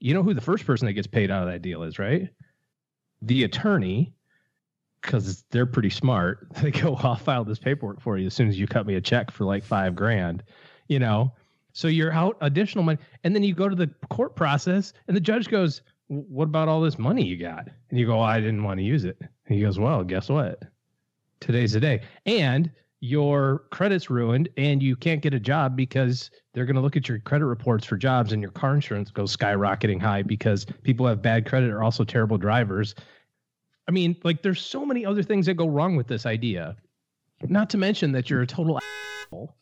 [0.00, 2.30] you know who the first person that gets paid out of that deal is, right?
[3.22, 4.14] The attorney
[5.02, 6.48] because they're pretty smart.
[6.62, 9.00] They go, I'll file this paperwork for you as soon as you cut me a
[9.00, 10.42] check for like five grand,
[10.88, 11.32] you know?
[11.76, 12.98] So you're out additional money.
[13.22, 16.80] And then you go to the court process and the judge goes, What about all
[16.80, 17.68] this money you got?
[17.90, 19.18] And you go, I didn't want to use it.
[19.20, 20.62] And he goes, Well, guess what?
[21.40, 22.00] Today's the day.
[22.24, 22.70] And
[23.00, 27.10] your credit's ruined and you can't get a job because they're going to look at
[27.10, 31.20] your credit reports for jobs and your car insurance goes skyrocketing high because people have
[31.20, 32.94] bad credit are also terrible drivers
[33.88, 36.74] I mean, like there's so many other things that go wrong with this idea.
[37.42, 38.80] Not to mention that you're a total
[39.28, 39.54] asshole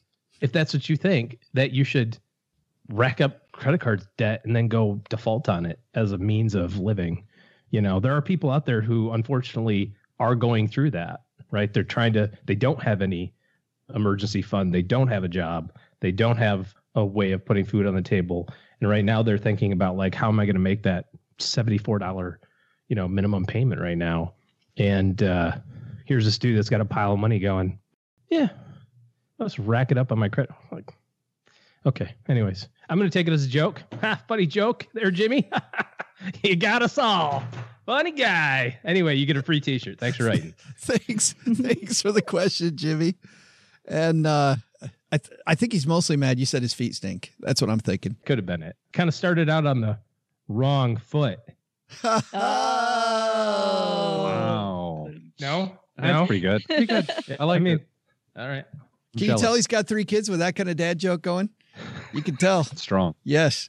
[0.44, 2.18] if that's what you think that you should
[2.90, 6.78] rack up credit card debt and then go default on it as a means of
[6.78, 7.24] living.
[7.70, 11.72] You know, there are people out there who unfortunately are going through that, right?
[11.72, 13.32] They're trying to they don't have any
[13.94, 17.86] emergency fund, they don't have a job, they don't have a way of putting food
[17.86, 18.46] on the table.
[18.80, 21.06] And right now they're thinking about like how am I going to make that
[21.38, 22.36] $74
[22.88, 24.34] you know minimum payment right now
[24.76, 25.52] and uh
[26.04, 27.78] here's this dude that's got a pile of money going
[28.28, 28.48] yeah
[29.44, 30.52] let's rack it up on my credit.
[30.72, 30.90] Like
[31.86, 32.68] okay anyways.
[32.88, 33.82] I'm gonna take it as a joke.
[34.00, 35.48] Ha, funny joke there jimmy.
[36.42, 37.42] You got us all.
[37.84, 38.78] Funny guy.
[38.84, 39.98] Anyway you get a free t-shirt.
[39.98, 40.54] Thanks for writing.
[40.78, 43.16] Thanks thanks for the question jimmy.
[43.86, 44.56] And uh
[45.12, 47.32] I, th- I think he's mostly mad you said his feet stink.
[47.40, 48.16] That's what i'm thinking.
[48.24, 48.74] Could have been it.
[48.92, 49.98] Kind of started out on the
[50.48, 51.38] wrong foot.
[54.34, 55.08] Wow.
[55.40, 55.78] no?
[55.96, 56.26] That's no?
[56.26, 56.64] pretty good.
[56.64, 57.08] Pretty good.
[57.38, 57.86] I like I mean, it.
[58.36, 58.64] all right.
[58.72, 58.80] I'm
[59.16, 59.40] Can jealous.
[59.40, 61.50] you tell he's got three kids with that kind of dad joke going?
[62.12, 62.64] You can tell.
[62.76, 63.14] strong?
[63.24, 63.68] yes.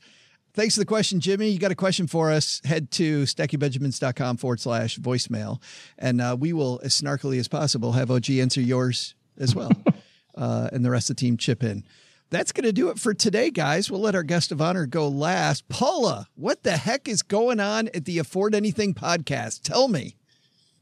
[0.54, 1.50] Thanks for the question, Jimmy.
[1.50, 2.62] You got a question for us?
[2.64, 5.62] Head to stackingbenjamins.com forward slash voicemail,
[6.00, 9.72] and uh, we will, as snarkily as possible, have OG answer yours as well,
[10.36, 11.84] uh, and the rest of the team chip in.
[12.30, 13.92] That's going to do it for today, guys.
[13.92, 15.68] We'll let our guest of honor go last.
[15.68, 19.62] Paula, what the heck is going on at the Afford Anything podcast?
[19.62, 20.16] Tell me.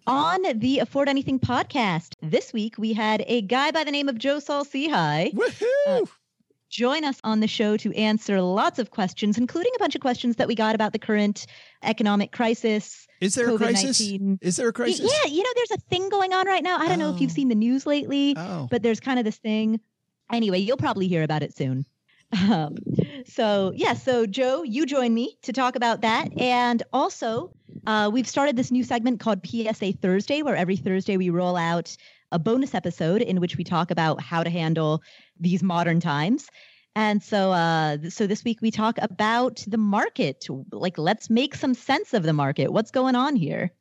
[0.05, 4.17] On the Afford Anything podcast, this week we had a guy by the name of
[4.17, 6.09] Joe Saul-Sehy uh, Woohoo!
[6.69, 10.35] join us on the show to answer lots of questions, including a bunch of questions
[10.35, 11.45] that we got about the current
[11.83, 13.07] economic crisis.
[13.21, 14.01] is there a crisis?
[14.41, 15.09] Is there a crisis?
[15.23, 16.79] Yeah, you know, there's a thing going on right now.
[16.79, 17.35] I don't know if you've Oh.
[17.35, 18.67] seen the news lately, Oh.
[18.69, 19.79] but there's kind of this thing.
[20.33, 21.85] Anyway, you'll probably hear about it soon.
[22.33, 22.75] Um,
[23.25, 26.29] so, yeah, so Joe, you join me to talk about that.
[26.39, 27.51] And also,
[27.85, 31.95] uh, we've started this new segment called PSA Thursday, where every Thursday we roll out
[32.31, 35.03] a bonus episode in which we talk about how to handle
[35.39, 36.47] these modern times.
[36.95, 40.47] And so, uh, so this week we talk about the market.
[40.71, 42.71] Like, let's make some sense of the market.
[42.71, 43.71] What's going on here?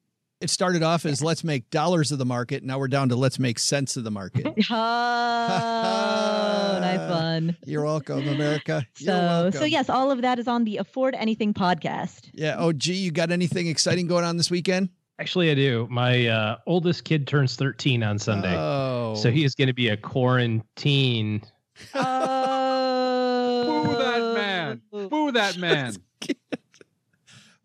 [0.43, 2.65] It started off as let's make dollars of the market.
[2.65, 4.47] Now we're down to let's make sense of the market.
[4.75, 7.57] Oh, nice fun.
[7.65, 8.85] You're welcome, America.
[8.99, 9.59] You're So, welcome.
[9.61, 12.29] so yes, all of that is on the Afford Anything podcast.
[12.33, 12.57] Yeah.
[12.59, 14.89] Oh, gee, you got anything exciting going on this weekend?
[15.19, 15.87] Actually, I do.
[15.91, 18.55] My uh, oldest kid turns 13 on Sunday.
[18.57, 19.15] Oh.
[19.17, 21.43] So he is going to be a quarantine.
[21.95, 24.81] Oh, Boo that man.
[25.09, 25.97] Boo that man.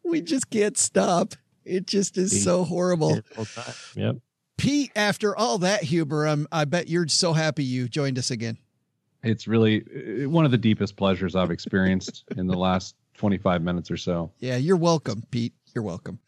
[0.03, 1.33] we just can't stop.
[1.67, 3.19] It just is so horrible.
[3.95, 4.17] Yep.
[4.57, 8.57] Pete, after all that, Huber, um, I bet you're so happy you joined us again.
[9.23, 9.83] It's really
[10.23, 14.31] uh, one of the deepest pleasures I've experienced in the last 25 minutes or so.
[14.39, 15.53] Yeah, you're welcome, Pete.
[15.75, 16.19] You're welcome.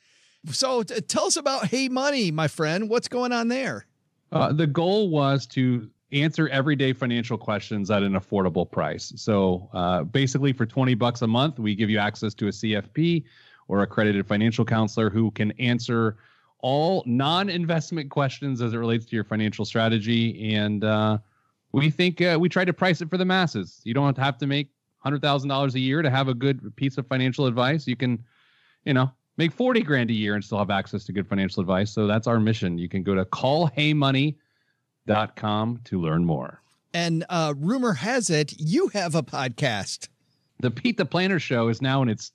[0.51, 2.89] So t- tell us about Hey Money, my friend.
[2.89, 3.85] What's going on there?
[4.31, 9.13] Uh, the goal was to answer everyday financial questions at an affordable price.
[9.15, 13.23] So uh, basically, for 20 bucks a month, we give you access to a CFP
[13.69, 16.17] or accredited financial counselor who can answer
[16.59, 20.53] all non-investment questions as it relates to your financial strategy.
[20.53, 21.19] And uh,
[21.71, 23.79] we think uh, we try to price it for the masses.
[23.85, 24.67] You don't have to make
[24.97, 27.87] hundred thousand dollars a year to have a good piece of financial advice.
[27.87, 28.21] You can,
[28.83, 31.91] you know, make 40 grand a year and still have access to good financial advice.
[31.91, 32.77] So that's our mission.
[32.77, 36.61] You can go to callheymoney.com to learn more.
[36.93, 40.09] And uh, rumor has it you have a podcast.
[40.59, 42.33] The Pete the Planner show is now in its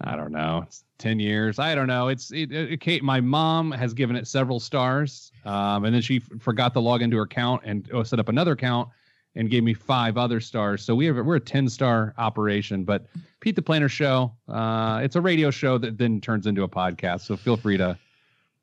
[0.00, 1.58] I don't know, it's 10 years.
[1.58, 2.08] I don't know.
[2.08, 5.32] It's it, it, Kate, my mom has given it several stars.
[5.44, 8.28] Um, and then she f- forgot to log into her account and oh, set up
[8.28, 8.88] another account
[9.34, 10.84] and gave me five other stars.
[10.84, 13.06] So we have we're a 10 star operation, but
[13.40, 17.20] Pete the Planner show, uh, it's a radio show that then turns into a podcast.
[17.20, 17.98] So feel free to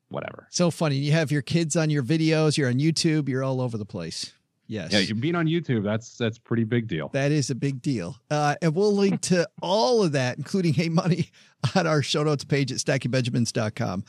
[0.08, 0.46] whatever.
[0.50, 0.96] So funny.
[0.96, 4.32] You have your kids on your videos, you're on YouTube, you're all over the place.
[4.68, 4.92] Yes.
[4.92, 7.08] Yeah, you being on YouTube, that's that's pretty big deal.
[7.12, 8.16] That is a big deal.
[8.30, 11.30] Uh, and we'll link to all of that, including Hey Money,
[11.76, 14.04] on our show notes page at stackingbenjamins.com.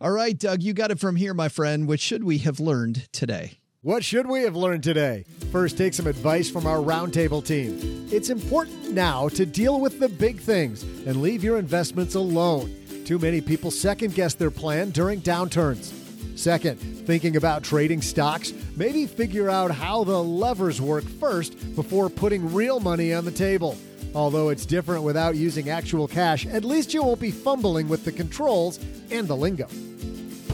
[0.00, 1.88] All right, Doug, you got it from here, my friend.
[1.88, 3.58] What should we have learned today?
[3.80, 5.24] What should we have learned today?
[5.52, 8.08] First, take some advice from our roundtable team.
[8.10, 12.74] It's important now to deal with the big things and leave your investments alone.
[13.04, 16.05] Too many people second guess their plan during downturns.
[16.36, 22.52] Second, thinking about trading stocks, maybe figure out how the levers work first before putting
[22.52, 23.76] real money on the table.
[24.14, 28.12] Although it's different without using actual cash, at least you won't be fumbling with the
[28.12, 28.78] controls
[29.10, 29.66] and the lingo.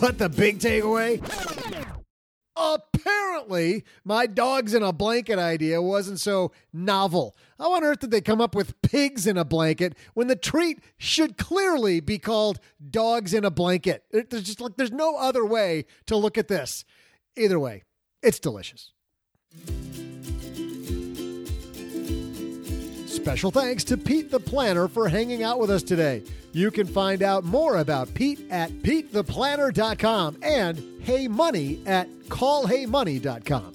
[0.00, 1.20] But the big takeaway?
[2.54, 7.34] Apparently, my dogs in a blanket idea wasn't so novel.
[7.58, 10.80] How on earth did they come up with pigs in a blanket when the treat
[10.98, 14.04] should clearly be called dogs in a blanket?
[14.10, 16.84] There's just like there's no other way to look at this.
[17.36, 17.84] Either way,
[18.22, 18.92] it's delicious.
[23.22, 26.24] Special thanks to Pete the Planner for hanging out with us today.
[26.50, 33.74] You can find out more about Pete at PeteThePlanner.com and Hey Money at CallHeyMoney.com.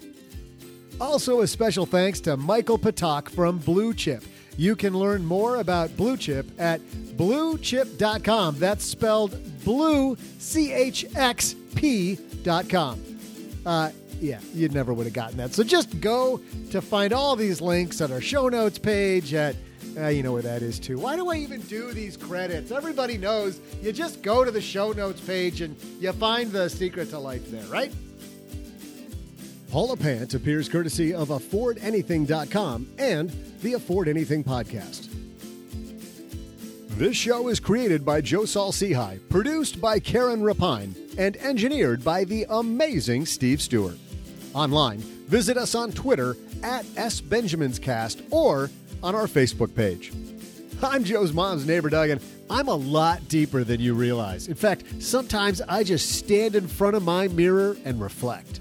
[1.00, 4.26] Also, a special thanks to Michael Patak from BlueChxp.
[4.58, 8.60] You can learn more about BlueChxp at BlueChxp.com.
[8.60, 13.02] That's spelled blue, C H X P.com.
[13.66, 15.54] Uh, yeah, you never would have gotten that.
[15.54, 16.42] So just go
[16.72, 19.56] to find all these links on our show notes page at,
[19.98, 20.98] uh, you know where that is too.
[20.98, 22.72] Why do I even do these credits?
[22.72, 27.10] Everybody knows you just go to the show notes page and you find the secret
[27.12, 27.94] to life there, right?
[29.72, 33.30] Paula Pant appears courtesy of AffordAnything.com and
[33.62, 35.14] the Afford Anything podcast.
[36.98, 42.48] This show is created by Joe Saul-Sehy, produced by Karen Rapine, and engineered by the
[42.50, 44.00] amazing Steve Stewart.
[44.58, 48.72] Online, visit us on Twitter at SBenjaminsCast or
[49.04, 50.12] on our Facebook page.
[50.82, 54.48] I'm Joe's mom's neighbor, Doug, and I'm a lot deeper than you realize.
[54.48, 58.60] In fact, sometimes I just stand in front of my mirror and reflect.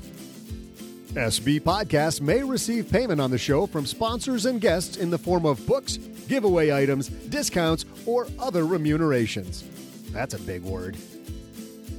[1.15, 5.47] SB Podcasts may receive payment on the show from sponsors and guests in the form
[5.47, 5.97] of books,
[6.29, 9.65] giveaway items, discounts, or other remunerations.
[10.11, 10.99] That's a big word.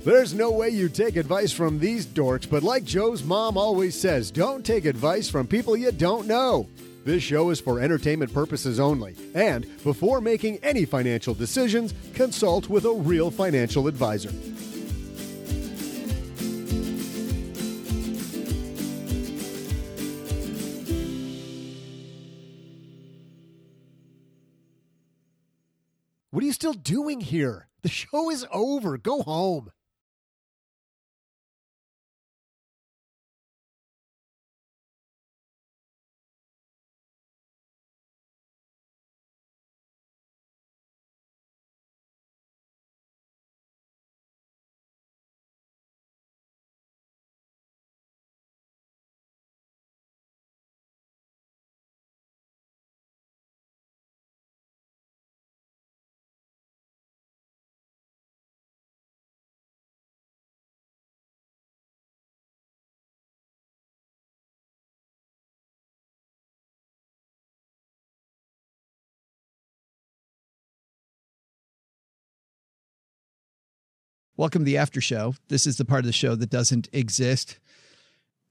[0.04, 4.32] There's no way you take advice from these dorks, but like Joe's mom always says,
[4.32, 6.70] don't take advice from people you don't know.
[7.04, 12.86] This show is for entertainment purposes only, and before making any financial decisions, consult with
[12.86, 14.32] a real financial advisor.
[26.32, 27.68] What are you still doing here?
[27.82, 28.98] The show is over.
[28.98, 29.72] Go home.
[74.38, 75.34] Welcome to the after show.
[75.48, 77.58] This is the part of the show that doesn't exist.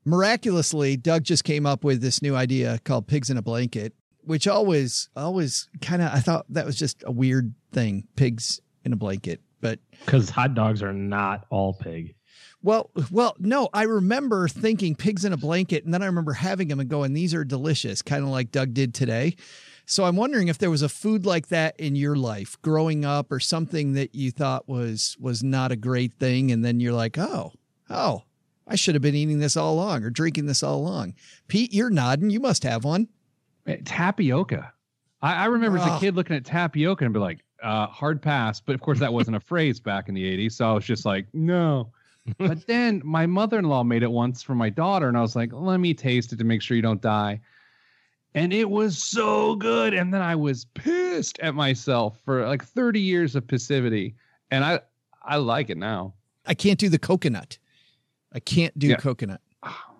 [0.04, 4.48] Miraculously, Doug just came up with this new idea called pigs in a blanket, which
[4.48, 8.96] always, always kind of, I thought that was just a weird thing pigs in a
[8.96, 9.40] blanket.
[9.60, 12.16] But because hot dogs are not all pig.
[12.64, 16.66] Well, well, no, I remember thinking pigs in a blanket, and then I remember having
[16.66, 19.36] them and going, "These are delicious," kind of like Doug did today.
[19.88, 23.30] So I'm wondering if there was a food like that in your life growing up,
[23.30, 27.16] or something that you thought was was not a great thing, and then you're like,
[27.18, 27.52] "Oh,
[27.88, 28.22] oh,
[28.66, 31.14] I should have been eating this all along or drinking this all along."
[31.46, 32.30] Pete, you're nodding.
[32.30, 33.06] You must have one.
[33.66, 34.72] Eh, Tapioca.
[35.22, 35.96] I, I remember as Oh.
[35.96, 38.60] a kid looking at tapioca and be like, uh, hard pass.
[38.60, 40.52] But of course, that wasn't a phrase back in the 80s.
[40.52, 41.90] So I was just like, no.
[42.38, 45.08] but then my mother in law made it once for my daughter.
[45.08, 47.40] And I was like, let me taste it to make sure you don't die.
[48.36, 49.94] And it was so good.
[49.94, 54.14] And then I was pissed at myself for like 30 years of passivity.
[54.50, 54.80] And I,
[55.24, 56.14] I like it now.
[56.44, 57.58] I can't do the coconut.
[58.32, 58.96] I can't do Yeah.
[58.96, 59.40] coconut.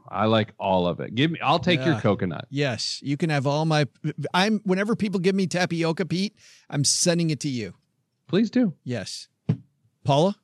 [0.08, 1.14] I like all of it.
[1.16, 2.46] Give me, I'll take your coconut.
[2.48, 3.88] Yes, you can have all my.
[4.32, 6.36] I'm whenever people give me tapioca, Pete,
[6.70, 7.74] I'm sending it to you.
[8.28, 8.72] Please do.
[8.84, 9.26] Yes,
[10.04, 10.36] Paula,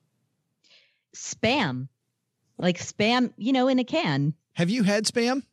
[1.15, 1.87] Spam,
[2.57, 4.33] like spam, you know, in a can.
[4.53, 5.43] have you had spam?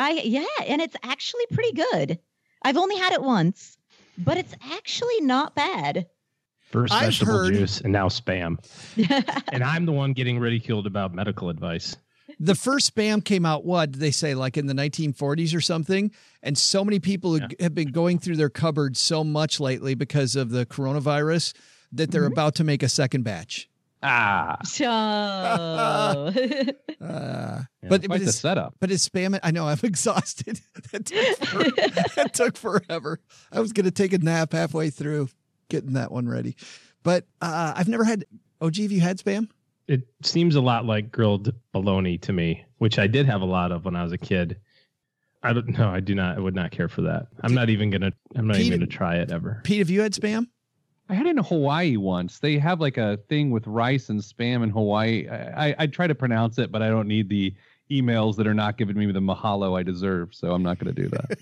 [0.00, 2.18] I yeah, and it's actually pretty good.
[2.62, 3.76] I've only had it once,
[4.16, 6.06] but it's actually not bad.
[6.70, 8.58] First I've vegetable heard- juice and now spam.
[9.52, 11.96] and I'm the one getting ridiculed about medical advice.
[12.38, 13.64] The first spam came out.
[13.66, 14.34] What did they say?
[14.34, 16.10] Like in the 1940s or something.
[16.42, 20.50] And so many people have been going through their cupboards so much lately because of
[20.50, 21.54] the coronavirus
[21.92, 22.32] that they're mm-hmm.
[22.32, 23.68] about to make a second batch.
[24.02, 26.32] Ah, So Uh,
[27.00, 28.74] Yeah, but quite but the it's, setup.
[28.80, 29.38] but it's spam.
[29.42, 30.60] I know I'm exhausted.
[30.92, 31.64] that, took for-
[32.16, 33.20] that took forever.
[33.52, 35.28] I was going to take a nap halfway through
[35.68, 36.56] getting that one ready.
[37.02, 38.24] But uh, I've never had.
[38.60, 39.48] OG, have you had spam?
[39.88, 43.72] It seems a lot like grilled bologna to me, which I did have a lot
[43.72, 44.58] of when I was a kid.
[45.42, 45.88] I don't know.
[45.88, 46.36] I do not.
[46.36, 47.28] I would not care for that.
[47.42, 48.12] I'm not even gonna.
[48.36, 49.62] I'm not Pete- even gonna try it ever.
[49.64, 50.48] Pete, have you had spam?
[51.10, 52.38] I had it in Hawaii once.
[52.38, 55.28] They have like a thing with rice and spam in Hawaii.
[55.28, 57.52] I, I, I try to pronounce it, but I don't need the
[57.90, 60.32] emails that are not giving me the mahalo I deserve.
[60.32, 61.38] So I'm not going to do that.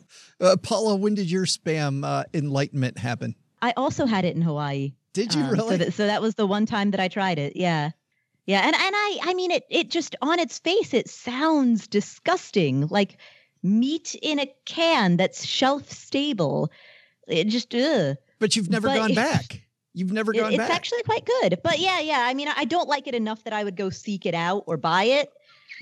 [0.40, 3.34] Uh, Paula, when did your spam uh, enlightenment happen?
[3.60, 4.92] I also had it in Hawaii.
[5.12, 5.70] Did you Um, really?
[5.70, 7.56] So that, so that was the one time that I tried it.
[7.56, 7.90] Yeah.
[8.46, 8.60] Yeah.
[8.60, 12.86] And, and I, I mean, it, it just on its face, it sounds disgusting.
[12.86, 13.16] Like
[13.64, 16.70] meat in a can that's shelf stable.
[17.26, 18.16] It just, ugh.
[18.38, 19.62] But you've never but- gone back.
[19.94, 20.68] You've never gone it's back.
[20.68, 21.58] It's actually quite good.
[21.64, 22.20] But yeah, yeah.
[22.20, 24.76] I mean, I don't like it enough that I would go seek it out or
[24.76, 25.32] buy it.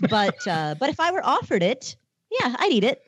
[0.08, 1.96] But, uh, but if I were offered it,
[2.40, 3.02] yeah, I'd eat it.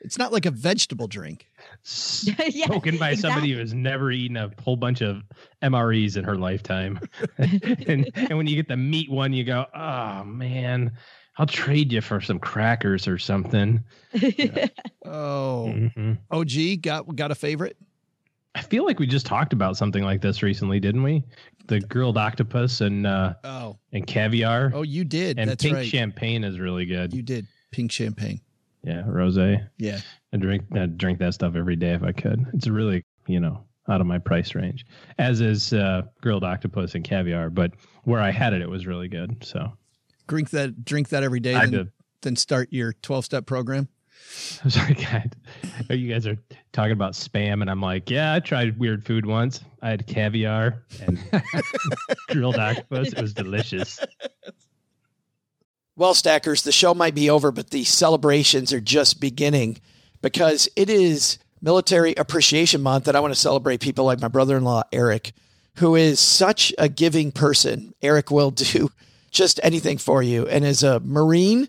[0.00, 1.46] it's not like a vegetable drink.
[2.24, 2.64] yeah.
[2.66, 5.22] Spoken by somebody who has never eaten a whole bunch of
[5.62, 6.98] MREs in her lifetime.
[7.38, 10.90] and and when you get the meat one, you go, oh man,
[11.38, 13.84] I'll trade you for some crackers or something.
[15.04, 16.18] Oh, Mhm.
[16.30, 17.76] OG got got a favorite.
[18.54, 21.24] I feel like we just talked about something like this recently, didn't we?
[21.68, 24.72] The grilled octopus and uh, Oh, and caviar.
[24.74, 25.38] oh, you did.
[25.38, 25.86] and That's pink right.
[25.86, 27.12] champagne is really good.
[27.14, 28.40] You did pink champagne.
[28.82, 29.68] yeah, rosé.
[29.78, 30.00] Yeah.
[30.32, 32.44] I drink I drink that stuff every day if I could.
[32.54, 34.84] It's really you know out of my price range,
[35.18, 37.50] as is uh, grilled octopus and caviar.
[37.50, 37.72] But
[38.04, 39.36] where I had it, it was really good.
[39.44, 39.72] So
[40.28, 40.84] Drink that.
[40.84, 41.54] Drink that every day.
[41.54, 41.88] I Then, did.
[42.22, 43.88] then start your twelve step program.
[44.60, 45.36] I was like, God,
[45.90, 46.36] you guys are
[46.72, 49.60] talking about spam, and I'm like, yeah, I tried weird food once.
[49.82, 51.18] I had caviar and
[52.28, 53.12] grilled octopus.
[53.12, 53.98] It was delicious.
[55.96, 59.78] Well, Stackers, the show might be over, but the celebrations are just beginning
[60.22, 64.56] because it is Military Appreciation Month, and I want to celebrate people like my brother
[64.56, 65.32] in law, Eric,
[65.76, 67.94] who is such a giving person.
[68.02, 68.90] Eric will do
[69.30, 70.46] just anything for you.
[70.46, 71.68] And as a Marine,